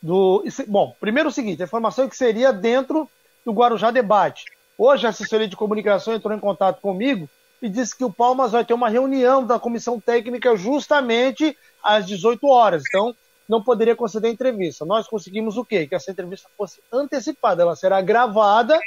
[0.03, 0.45] do.
[0.69, 3.09] Bom, primeiro o seguinte: a informação é que seria dentro
[3.45, 4.45] do Guarujá Debate.
[4.79, 7.29] Hoje a assessoria de comunicação entrou em contato comigo
[7.61, 12.47] e disse que o Palmas vai ter uma reunião da comissão técnica justamente às 18
[12.47, 12.83] horas.
[12.89, 13.15] Então,
[13.49, 14.85] não poderia conceder entrevista.
[14.85, 15.87] Nós conseguimos o quê?
[15.87, 18.79] Que essa entrevista fosse antecipada, ela será gravada,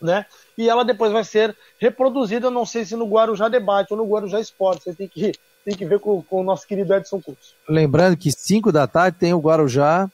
[0.00, 0.26] né?
[0.56, 4.40] E ela depois vai ser reproduzida, não sei se no Guarujá Debate ou no Guarujá
[4.40, 4.84] Esporte.
[4.84, 5.32] Você tem que,
[5.64, 7.54] tem que ver com, com o nosso querido Edson Curso.
[7.68, 10.10] Lembrando que 5 da tarde tem o Guarujá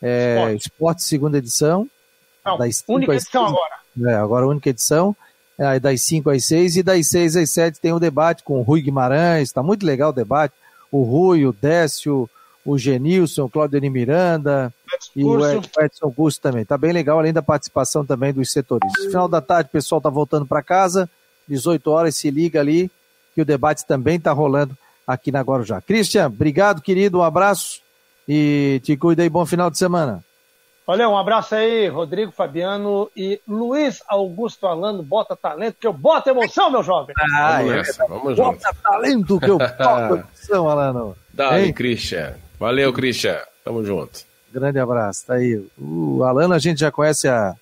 [0.00, 0.62] é, Esporte.
[0.62, 1.88] Esporte, segunda edição.
[2.44, 3.74] Não, das única edição agora.
[4.04, 5.14] É, agora única edição.
[5.58, 8.62] É, das 5 às 6 e das 6 às 7 tem o debate com o
[8.62, 9.48] Rui Guimarães.
[9.48, 10.54] Está muito legal o debate.
[10.90, 12.28] O Rui, o Décio,
[12.64, 14.72] o Genilson, o Claudio Miranda
[15.14, 16.64] e o Edson Augusto também.
[16.64, 18.90] Tá bem legal, além da participação também dos setores.
[19.06, 21.08] Final da tarde, o pessoal tá voltando para casa,
[21.48, 22.90] 18 horas, se liga ali,
[23.34, 25.80] que o debate também tá rolando aqui na Guarujá.
[25.80, 27.80] Cristian, obrigado, querido, um abraço
[28.28, 30.24] e te cuida aí, bom final de semana.
[30.84, 36.28] Olha, um abraço aí, Rodrigo Fabiano e Luiz Augusto Alano, bota talento, que eu boto
[36.28, 37.14] emoção, meu jovem.
[37.18, 38.82] Ah, vamos nessa, vamos bota junto.
[38.82, 41.16] talento, que eu boto emoção, Alano.
[41.32, 42.34] Dá Christian.
[42.62, 43.40] Valeu, Christian.
[43.64, 44.20] Tamo junto.
[44.52, 45.60] Grande abraço, tá aí.
[45.76, 47.56] O Alano a gente já conhece há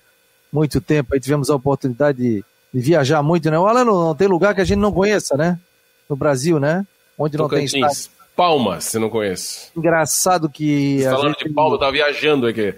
[0.52, 2.44] muito tempo, aí tivemos a oportunidade de,
[2.74, 3.58] de viajar muito, né?
[3.58, 5.58] O Alano não tem lugar que a gente não conheça, né?
[6.06, 6.86] No Brasil, né?
[7.18, 7.72] Onde não Tocantins.
[7.72, 8.10] tem estádio.
[8.36, 9.70] Palmas, se não conhece.
[9.74, 11.00] Engraçado que.
[11.04, 11.48] Falando gente...
[11.48, 12.74] de Palmas, eu tava viajando aqui.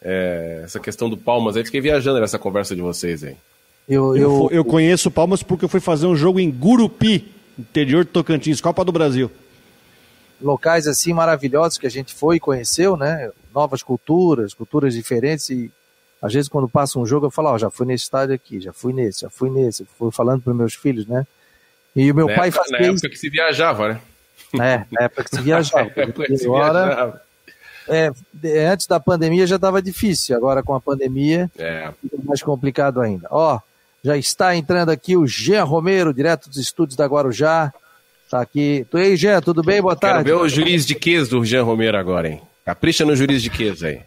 [0.00, 3.36] É, essa questão do Palmas aí, fiquei viajando nessa conversa de vocês aí.
[3.86, 8.12] Eu, eu, eu conheço Palmas porque eu fui fazer um jogo em Gurupi, interior de
[8.12, 9.30] Tocantins, Copa do Brasil.
[10.40, 13.30] Locais assim maravilhosos que a gente foi e conheceu, né?
[13.54, 15.70] Novas culturas, culturas diferentes e
[16.20, 18.60] às vezes quando passa um jogo eu falo, ó, oh, já fui nesse estádio aqui,
[18.60, 21.26] já fui nesse, já fui nesse, fui falando para meus filhos, né?
[21.94, 24.00] E o meu na pai época, fazia Na época que se viajava, né?
[24.54, 25.90] É, na época que se viajava.
[26.26, 27.22] que se agora,
[27.88, 28.12] é,
[28.70, 31.90] antes da pandemia já estava difícil, agora com a pandemia é
[32.24, 33.28] mais complicado ainda.
[33.30, 33.58] Ó,
[34.02, 37.72] já está entrando aqui o Jean Romero, direto dos estúdios da Guarujá.
[38.30, 38.86] Tá aqui.
[38.90, 39.80] Tu aí, Jean, tudo bem?
[39.80, 40.24] Boa tarde.
[40.24, 42.42] Quero ver o juiz de queso do Jean Romero agora, hein?
[42.64, 44.00] Capricha no juiz de queso aí.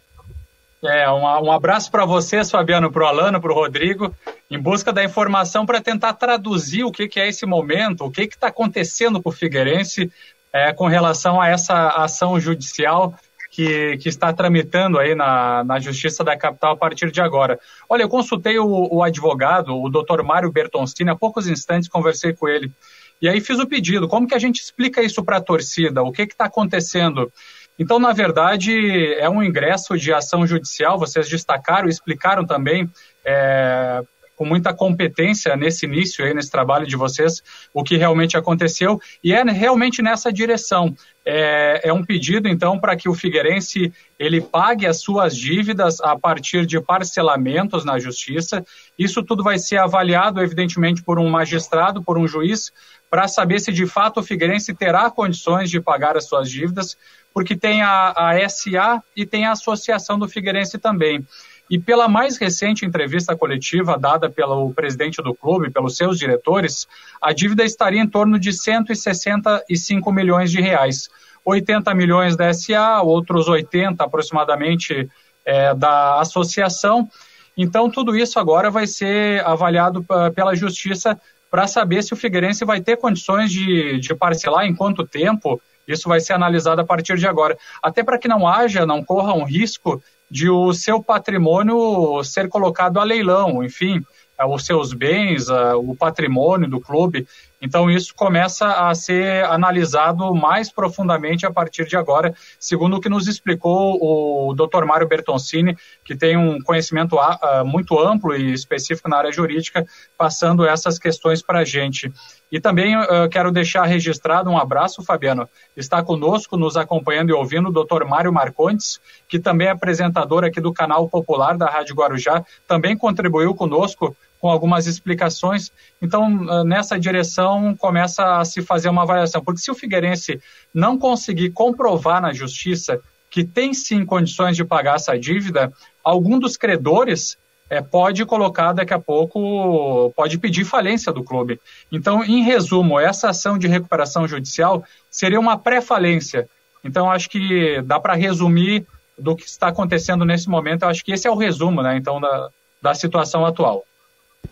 [0.82, 4.14] É, um, um abraço para vocês, Fabiano, para o Alano, para o Rodrigo,
[4.50, 8.22] em busca da informação para tentar traduzir o que, que, é esse momento, o que
[8.22, 10.10] está acontecendo com o Figueirense
[10.52, 13.14] é, com relação a essa ação judicial
[13.50, 17.58] que, que, está tramitando aí na, na Justiça da Capital a partir de agora.
[17.88, 22.48] Olha, eu consultei o, o advogado, o doutor Mário Bertoncini, há poucos instantes conversei com
[22.48, 22.72] ele.
[23.20, 26.02] E aí fiz o pedido, como que a gente explica isso para a torcida?
[26.02, 27.30] O que está acontecendo?
[27.78, 32.90] Então, na verdade, é um ingresso de ação judicial, vocês destacaram e explicaram também
[33.24, 34.02] é,
[34.40, 37.42] com muita competência nesse início, aí, nesse trabalho de vocês,
[37.74, 40.94] o que realmente aconteceu, e é realmente nessa direção.
[41.26, 46.18] É, é um pedido, então, para que o Figueirense ele pague as suas dívidas a
[46.18, 48.64] partir de parcelamentos na justiça.
[48.98, 52.72] Isso tudo vai ser avaliado, evidentemente, por um magistrado, por um juiz,
[53.10, 56.96] para saber se de fato o Figueirense terá condições de pagar as suas dívidas,
[57.34, 61.26] porque tem a, a SA e tem a Associação do Figueirense também.
[61.68, 66.86] E pela mais recente entrevista coletiva dada pelo presidente do clube, pelos seus diretores,
[67.20, 71.08] a dívida estaria em torno de 165 milhões de reais.
[71.44, 75.08] 80 milhões da SA, outros 80 aproximadamente
[75.44, 77.08] é, da associação.
[77.56, 80.04] Então, tudo isso agora vai ser avaliado
[80.34, 81.20] pela justiça
[81.50, 85.60] para saber se o Figueirense vai ter condições de, de parcelar em quanto tempo.
[85.86, 87.58] Isso vai ser analisado a partir de agora.
[87.82, 93.00] Até para que não haja, não corra um risco de o seu patrimônio ser colocado
[93.00, 94.00] a leilão, enfim,
[94.38, 97.26] é, os seus bens, é, o patrimônio do clube.
[97.60, 103.08] Então, isso começa a ser analisado mais profundamente a partir de agora, segundo o que
[103.08, 104.84] nos explicou o Dr.
[104.86, 109.86] Mário Bertoncini, que tem um conhecimento ah, muito amplo e específico na área jurídica,
[110.16, 112.10] passando essas questões para a gente.
[112.50, 115.48] E também uh, quero deixar registrado um abraço, Fabiano.
[115.76, 118.04] Está conosco, nos acompanhando e ouvindo, o Dr.
[118.04, 123.54] Mário Marcontes, que também é apresentador aqui do canal Popular da Rádio Guarujá, também contribuiu
[123.54, 125.70] conosco com algumas explicações.
[126.00, 129.44] Então, uh, nessa direção, começa a se fazer uma avaliação.
[129.44, 130.40] Porque se o Figueirense
[130.74, 132.98] não conseguir comprovar na justiça
[133.30, 135.72] que tem sim condições de pagar essa dívida,
[136.02, 137.36] algum dos credores
[137.68, 141.60] é, pode colocar daqui a pouco, pode pedir falência do clube.
[141.92, 146.48] Então, em resumo, essa ação de recuperação judicial seria uma pré-falência.
[146.82, 148.84] Então, acho que dá para resumir
[149.16, 150.82] do que está acontecendo nesse momento.
[150.82, 151.96] Eu acho que esse é o resumo, né?
[151.96, 152.48] Então, da,
[152.82, 153.84] da situação atual.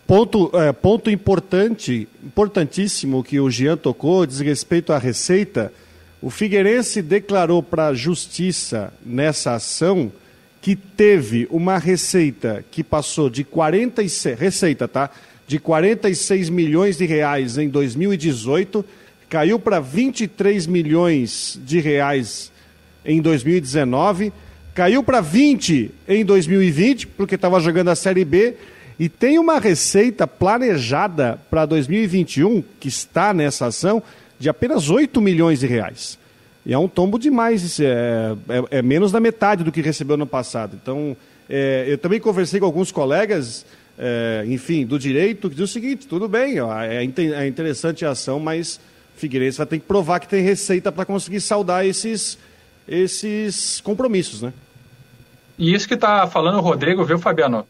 [0.05, 5.71] Ponto, é, ponto importante, importantíssimo que o Jean tocou, diz respeito à receita.
[6.21, 10.11] O Figueirense declarou para a justiça nessa ação
[10.61, 15.09] que teve uma receita que passou de 46, receita, tá?
[15.47, 18.83] De 46 milhões de reais em 2018,
[19.29, 22.51] caiu para 23 milhões de reais
[23.05, 24.33] em 2019,
[24.73, 28.55] caiu para 20 em 2020, porque estava jogando a Série B,
[28.99, 34.03] e tem uma receita planejada para 2021, que está nessa ação,
[34.37, 36.19] de apenas 8 milhões de reais.
[36.65, 37.85] E é um tombo demais, é,
[38.49, 40.77] é, é, menos da metade do que recebeu no passado.
[40.81, 41.15] Então,
[41.49, 43.65] é, eu também conversei com alguns colegas,
[43.97, 48.11] é, enfim, do direito, que diz o seguinte: tudo bem, ó, é, é interessante a
[48.11, 48.81] ação, mas
[49.15, 52.37] Figueirense vai ter que provar que tem receita para conseguir saldar esses,
[52.85, 54.51] esses compromissos, né?
[55.57, 57.65] E isso que está falando o Rodrigo, viu, Fabiano?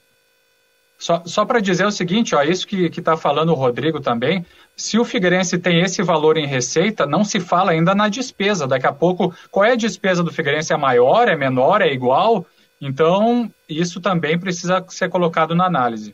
[1.00, 4.46] Só, só para dizer o seguinte, ó, isso que está falando o Rodrigo também,
[4.76, 8.68] se o Figueirense tem esse valor em receita, não se fala ainda na despesa.
[8.68, 10.74] Daqui a pouco, qual é a despesa do Figueirense?
[10.74, 12.46] É maior, é menor, é igual?
[12.82, 16.14] Então, isso também precisa ser colocado na análise.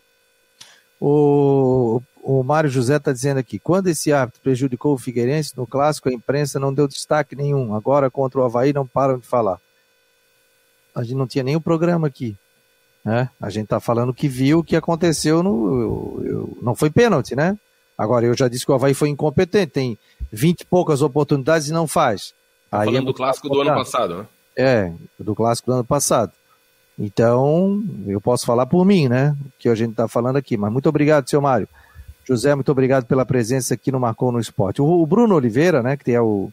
[1.02, 6.10] O, o Mário José está dizendo aqui: quando esse árbitro prejudicou o Figueirense no clássico,
[6.10, 7.74] a imprensa não deu destaque nenhum.
[7.74, 9.60] Agora, contra o Havaí, não param de falar.
[10.94, 12.38] A gente não tinha nenhum programa aqui.
[13.06, 13.30] Né?
[13.40, 15.80] A gente está falando que viu o que aconteceu no.
[15.80, 17.56] Eu, eu, não foi pênalti, né?
[17.96, 19.98] Agora, eu já disse que o Havaí foi incompetente, tem
[20.32, 22.34] 20 e poucas oportunidades e não faz.
[22.72, 24.26] Tá Aí falando é do clássico do ano passado, né?
[24.58, 26.32] É, do clássico do ano passado.
[26.98, 29.38] Então, eu posso falar por mim, né?
[29.60, 30.58] Que a gente está falando aqui.
[30.58, 31.68] Mas muito obrigado, seu Mário.
[32.28, 34.82] José, muito obrigado pela presença aqui no Marcou no Esporte.
[34.82, 36.50] O, o Bruno Oliveira, né, que é o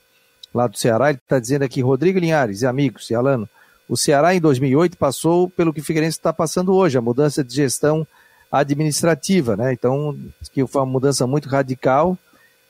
[0.55, 3.49] lá do Ceará, ele está dizendo aqui, Rodrigo Linhares e amigos, e Alano,
[3.89, 7.55] o Ceará em 2008 passou pelo que o Figueirense está passando hoje, a mudança de
[7.55, 8.07] gestão
[8.51, 9.73] administrativa, né?
[9.73, 10.19] Então,
[10.53, 12.19] que foi uma mudança muito radical,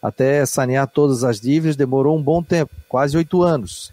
[0.01, 3.93] até sanear todas as dívidas, demorou um bom tempo, quase oito anos.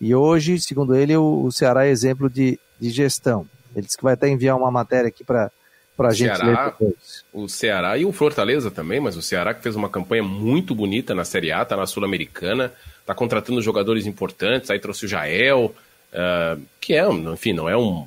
[0.00, 3.46] E hoje, segundo ele, o, Ceará é exemplo de, de gestão.
[3.74, 5.50] Ele disse que vai até enviar uma matéria aqui para
[5.96, 7.24] para a gente Ceará, ler depois.
[7.32, 11.14] O Ceará e o Fortaleza também, mas o Ceará que fez uma campanha muito bonita
[11.14, 15.74] na Série A, está na Sul-Americana, está contratando jogadores importantes, aí trouxe o Jael,
[16.12, 18.06] uh, que é, enfim, não é um,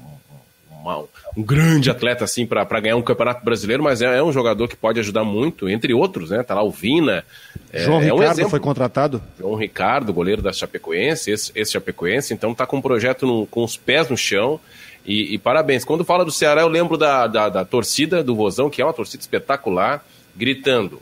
[0.69, 1.03] uma,
[1.35, 4.75] um grande atleta assim para ganhar um campeonato brasileiro, mas é, é, um jogador que
[4.75, 6.43] pode ajudar muito, entre outros, né?
[6.43, 7.25] Tá lá o Vina.
[7.73, 9.21] É, João é, Ricardo um foi contratado.
[9.39, 13.63] João Ricardo, goleiro da Chapecoense, esse, esse Chapecoense, então tá com um projeto no, com
[13.63, 14.59] os pés no chão
[15.05, 15.85] e, e, parabéns.
[15.85, 18.93] Quando fala do Ceará, eu lembro da, da, da, torcida do Vozão, que é uma
[18.93, 20.03] torcida espetacular,
[20.35, 21.01] gritando: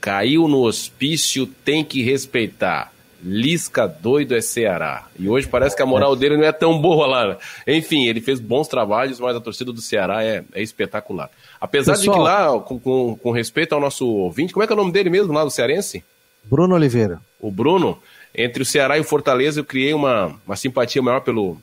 [0.00, 2.92] caiu no hospício, tem que respeitar.
[3.22, 5.06] Lisca doido é Ceará.
[5.18, 7.36] E hoje parece que a moral dele não é tão boa lá.
[7.66, 11.28] Enfim, ele fez bons trabalhos, mas a torcida do Ceará é, é espetacular.
[11.60, 14.72] Apesar Pessoal, de que lá, com, com, com, respeito ao nosso ouvinte, como é que
[14.72, 16.04] é o nome dele mesmo lá do Cearense?
[16.44, 17.20] Bruno Oliveira.
[17.40, 17.98] O Bruno,
[18.34, 21.60] entre o Ceará e o Fortaleza, eu criei uma, uma simpatia maior pelo,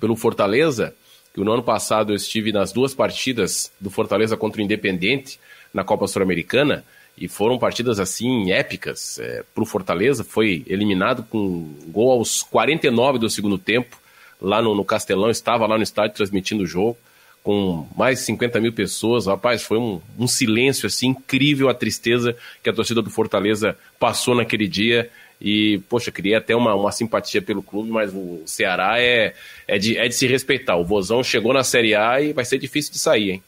[0.00, 0.92] pelo Fortaleza,
[1.32, 5.38] que no ano passado eu estive nas duas partidas do Fortaleza contra o Independente
[5.72, 6.84] na Copa Sul-Americana
[7.16, 10.24] e foram partidas assim épicas é, para o Fortaleza.
[10.24, 13.96] Foi eliminado com gol aos 49 do segundo tempo
[14.40, 16.96] lá no, no Castelão, estava lá no estádio transmitindo o jogo
[17.44, 19.26] com mais de 50 mil pessoas.
[19.26, 24.34] Rapaz, foi um, um silêncio assim incrível a tristeza que a torcida do Fortaleza passou
[24.34, 25.10] naquele dia.
[25.40, 29.34] E, poxa, queria até uma, uma simpatia pelo clube, mas o Ceará é,
[29.68, 30.76] é, de, é de se respeitar.
[30.76, 33.42] O Vozão chegou na Série A e vai ser difícil de sair, hein?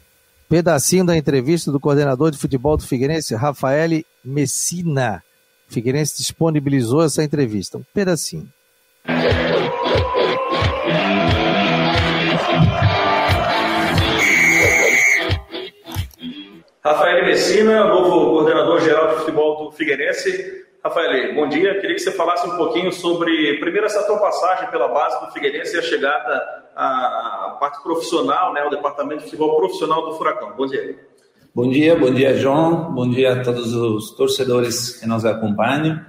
[0.48, 5.22] Pedacinho da entrevista do coordenador de futebol do Figueirense, Rafael Messina.
[5.68, 7.78] O Figueirense disponibilizou essa entrevista.
[7.78, 8.48] Um pedacinho.
[16.84, 20.65] Rafael Messina, novo coordenador geral de futebol do Figueirense.
[20.86, 21.80] Rafael, bom dia.
[21.80, 25.74] Queria que você falasse um pouquinho sobre, primeiro, essa tua passagem pela base do Figueirense
[25.74, 30.52] e a chegada à parte profissional, né, o departamento de futebol profissional do Furacão.
[30.56, 30.96] Bom dia.
[31.52, 32.92] Bom dia, bom dia, João.
[32.92, 36.00] Bom dia a todos os torcedores que nos acompanham.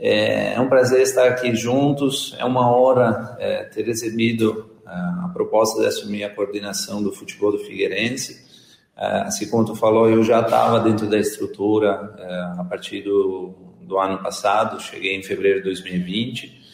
[0.00, 2.34] É um prazer estar aqui juntos.
[2.36, 7.52] É uma honra é, ter recebido é, a proposta de assumir a coordenação do futebol
[7.52, 8.44] do Figueirense.
[8.98, 13.65] É, assim como tu falou, eu já estava dentro da estrutura é, a partir do
[13.86, 16.66] do ano passado, cheguei em fevereiro de 2020.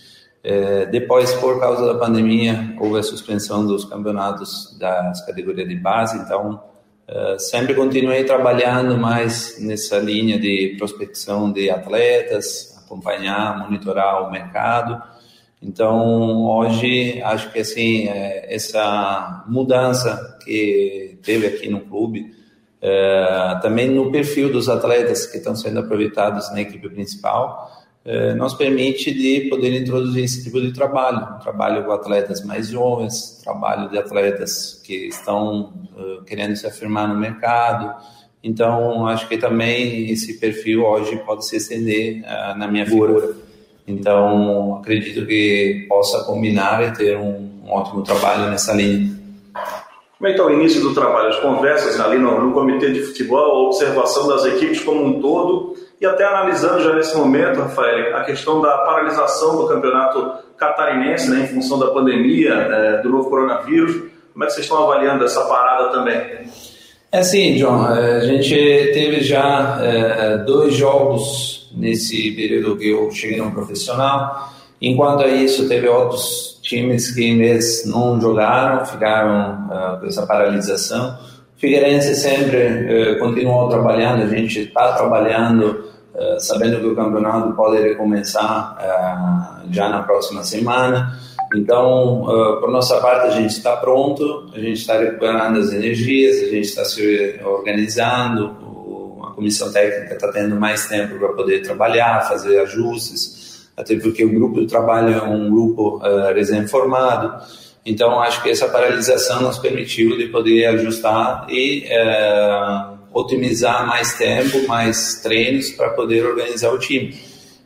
[0.43, 6.19] É, depois, por causa da pandemia, houve a suspensão dos campeonatos das categorias de base,
[6.19, 6.61] então
[7.07, 15.01] é, sempre continuei trabalhando mais nessa linha de prospecção de atletas, acompanhar, monitorar o mercado.
[15.63, 22.35] Então, hoje, acho que assim, é, essa mudança que teve aqui no clube,
[22.83, 27.71] é, também no perfil dos atletas que estão sendo aproveitados na equipe principal,
[28.05, 33.41] é, nos permite de poder introduzir esse tipo de trabalho, trabalho com atletas mais jovens,
[33.45, 37.95] trabalho de atletas que estão uh, querendo se afirmar no mercado.
[38.43, 42.23] Então, acho que também esse perfil hoje pode se estender
[42.57, 43.37] na minha figura.
[43.87, 49.22] Então, acredito que possa combinar e ter um, um ótimo trabalho nessa linha.
[50.23, 51.31] Como é que está o início do trabalho?
[51.31, 55.75] As conversas ali no, no comitê de futebol, a observação das equipes como um todo
[56.01, 61.41] e até analisando já nesse momento, Rafael, a questão da paralisação do campeonato catarinense né,
[61.41, 64.01] em função da pandemia, é, do novo coronavírus.
[64.33, 66.15] Como é que vocês estão avaliando essa parada também?
[67.11, 68.55] É assim, John, é, a gente
[68.95, 74.52] teve já é, dois jogos nesse período que eu cheguei no profissional.
[74.83, 81.17] Enquanto isso, teve outros times que vez não jogaram, ficaram uh, com essa paralisação.
[81.57, 87.81] Figueirense sempre uh, continuou trabalhando, a gente está trabalhando uh, sabendo que o campeonato pode
[87.81, 91.17] recomeçar uh, já na próxima semana.
[91.55, 96.39] Então, uh, por nossa parte, a gente está pronto, a gente está recuperando as energias,
[96.39, 98.57] a gente está se organizando,
[99.23, 103.42] a comissão técnica está tendo mais tempo para poder trabalhar, fazer ajustes,
[103.77, 107.43] até porque o grupo de trabalho é um grupo uh, recém-formado.
[107.85, 114.67] Então, acho que essa paralisação nos permitiu de poder ajustar e uh, otimizar mais tempo,
[114.69, 117.15] mais treinos para poder organizar o time.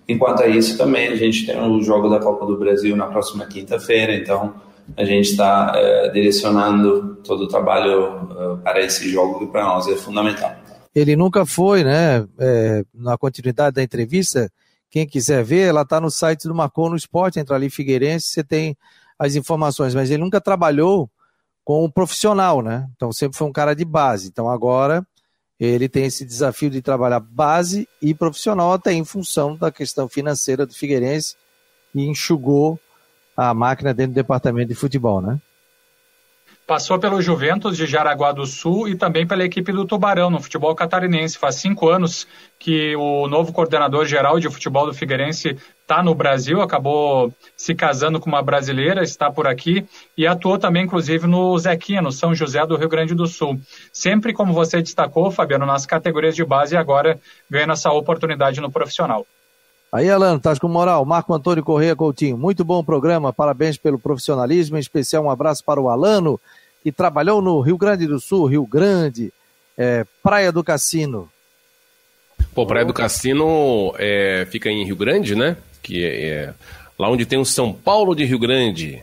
[0.08, 4.14] Enquanto isso, também a gente tem o jogo da Copa do Brasil na próxima quinta-feira,
[4.14, 4.54] então
[4.96, 9.96] a gente está é, direcionando todo o trabalho para esse jogo que para nós é
[9.96, 10.54] fundamental.
[10.94, 12.24] Ele nunca foi, né?
[12.38, 14.50] É, na continuidade da entrevista,
[14.90, 18.44] quem quiser ver, ela está no site do Marcou no Esporte, entra ali Figueirense, você
[18.44, 18.76] tem
[19.18, 21.10] as informações, mas ele nunca trabalhou
[21.64, 22.88] com o profissional, né?
[22.94, 24.28] Então sempre foi um cara de base.
[24.28, 25.06] Então agora
[25.58, 30.66] ele tem esse desafio de trabalhar base e profissional, até em função da questão financeira
[30.66, 31.34] do Figueirense,
[31.94, 32.78] e enxugou
[33.36, 35.40] a máquina dentro do departamento de futebol, né?
[36.66, 40.74] Passou pelo Juventus de Jaraguá do Sul e também pela equipe do Tubarão no futebol
[40.74, 41.38] catarinense.
[41.38, 42.26] Faz cinco anos
[42.58, 48.18] que o novo coordenador geral de futebol do Figueirense está no Brasil, acabou se casando
[48.18, 49.86] com uma brasileira, está por aqui
[50.18, 53.60] e atuou também, inclusive, no Zequinha, no São José do Rio Grande do Sul.
[53.92, 58.72] Sempre, como você destacou, Fabiano, nas categorias de base e agora ganhando essa oportunidade no
[58.72, 59.24] profissional.
[59.92, 61.04] Aí, Alano, estás com moral.
[61.04, 65.80] Marco Antônio Correia Coutinho, muito bom programa, parabéns pelo profissionalismo, em especial um abraço para
[65.80, 66.40] o Alano,
[66.86, 69.32] que trabalhou no Rio Grande do Sul, Rio Grande,
[69.76, 71.28] é, Praia do Cassino.
[72.54, 75.56] Pô, Praia do Cassino é, fica em Rio Grande, né?
[75.82, 76.54] Que é, é
[76.96, 79.02] lá onde tem o São Paulo de Rio Grande.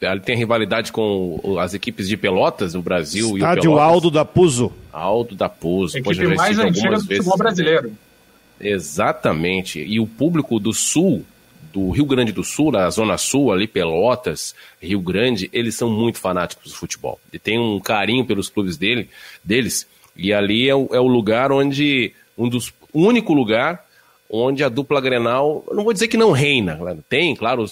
[0.00, 4.24] Ali tem rivalidade com as equipes de Pelotas, no Brasil Estádio e o Aldo da
[4.24, 4.72] Puso.
[4.92, 5.98] Aldo da Puso.
[5.98, 7.92] Equipe mais antiga do futebol brasileiro.
[8.60, 9.80] Exatamente.
[9.80, 11.24] E o público do Sul,
[11.72, 16.18] do Rio Grande do Sul, na Zona Sul, ali, Pelotas, Rio Grande, eles são muito
[16.18, 17.18] fanáticos do futebol.
[17.32, 19.08] E tem um carinho pelos clubes dele,
[19.42, 19.86] deles.
[20.16, 22.12] E ali é o, é o lugar onde.
[22.36, 22.72] Um dos.
[22.92, 23.84] O único lugar
[24.28, 27.64] onde a dupla Grenal, não vou dizer que não reina, tem, claro,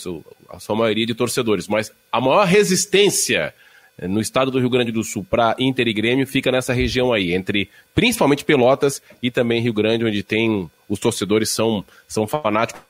[0.51, 3.55] a sua maioria de torcedores, mas a maior resistência
[4.03, 7.33] no estado do Rio Grande do Sul para Inter e Grêmio fica nessa região aí,
[7.33, 12.83] entre principalmente Pelotas e também Rio Grande, onde tem os torcedores são, são fanáticos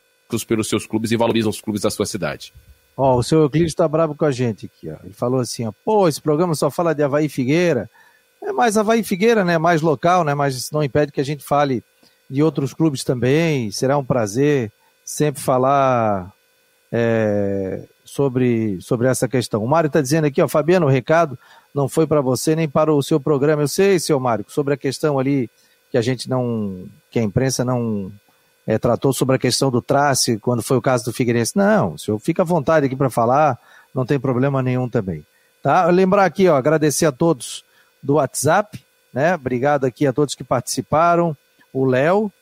[0.45, 2.53] pelos seus clubes e valorizam os clubes da sua cidade.
[2.97, 4.97] Ó, o seu Euclides está bravo com a gente aqui, ó.
[5.05, 7.89] Ele falou assim, ó, pô, esse programa só fala de Havaí Figueira.
[8.43, 9.59] É mais Havaí Figueira, né?
[9.59, 10.35] Mais local, né?
[10.35, 11.83] Mas isso não impede que a gente fale
[12.29, 13.71] de outros clubes também.
[13.71, 14.73] Será um prazer
[15.05, 16.33] sempre falar
[16.93, 19.63] é, sobre, sobre essa questão.
[19.63, 21.39] O Mário está dizendo aqui, ó, Fabiano, o recado
[21.75, 23.63] não foi para você nem para o seu programa.
[23.63, 25.51] Eu sei, seu Mário, sobre a questão ali
[25.91, 28.13] que a gente não, que a imprensa não
[28.67, 31.57] é, tratou sobre a questão do trace, quando foi o caso do Figueirense.
[31.57, 33.59] Não, o senhor fica à vontade aqui para falar,
[33.95, 35.25] não tem problema nenhum também.
[35.63, 35.87] Tá?
[35.87, 37.65] Lembrar aqui, ó, agradecer a todos
[38.03, 38.83] do WhatsApp,
[39.13, 39.35] né?
[39.35, 41.37] Obrigado aqui a todos que participaram.
[41.73, 42.33] O Léo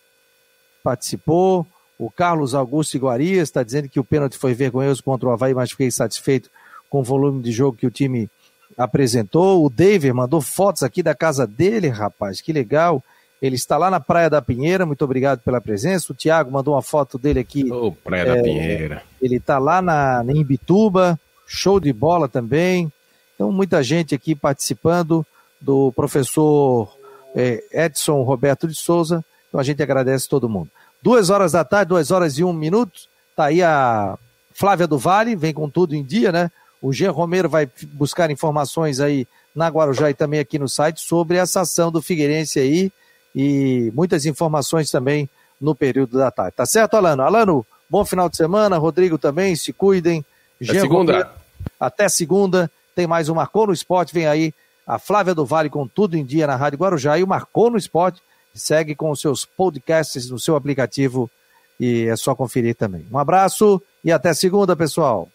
[0.85, 1.67] participou,
[1.99, 5.71] o Carlos Augusto Iguarias está dizendo que o pênalti foi vergonhoso contra o Havaí, mas
[5.71, 6.49] fiquei satisfeito
[6.89, 8.31] com o volume de jogo que o time
[8.77, 9.65] apresentou.
[9.65, 13.03] O David mandou fotos aqui da casa dele, rapaz, que legal.
[13.41, 16.13] Ele está lá na Praia da Pinheira, muito obrigado pela presença.
[16.13, 17.71] O Tiago mandou uma foto dele aqui.
[17.71, 19.03] Ô, oh, Praia é, da Pinheira.
[19.23, 22.93] Ele está lá na, na Imbituba, show de bola também.
[23.35, 25.25] Então, muita gente aqui participando
[25.61, 26.93] do professor
[27.35, 29.25] é, Edson Roberto de Souza.
[29.49, 30.69] Então, a gente agradece todo mundo.
[31.01, 33.03] Duas horas da tarde, duas horas e um minuto.
[33.37, 34.19] Tá aí a
[34.53, 36.51] Flávia do Vale, vem com tudo em dia, né?
[36.83, 41.37] O Jean Romero vai buscar informações aí na Guarujá e também aqui no site sobre
[41.37, 42.93] essa ação do Figueirense aí
[43.41, 45.31] e muitas informações também
[45.61, 46.57] no período da tarde.
[46.57, 47.23] Tá certo, Alano?
[47.23, 48.77] Alano, bom final de semana.
[48.79, 50.25] Rodrigo também, se cuidem.
[50.61, 51.33] Até Jean segunda.
[51.79, 52.69] Até segunda.
[52.97, 54.13] Tem mais um Marcou no Esporte.
[54.13, 54.53] Vem aí
[54.85, 57.79] a Flávia do Vale com tudo em dia na Rádio Guarujá e o Marcou no
[57.79, 58.21] Esporte
[58.53, 61.31] segue com os seus podcasts no seu aplicativo
[61.79, 63.07] e é só conferir também.
[63.13, 65.29] Um abraço e até segunda, pessoal.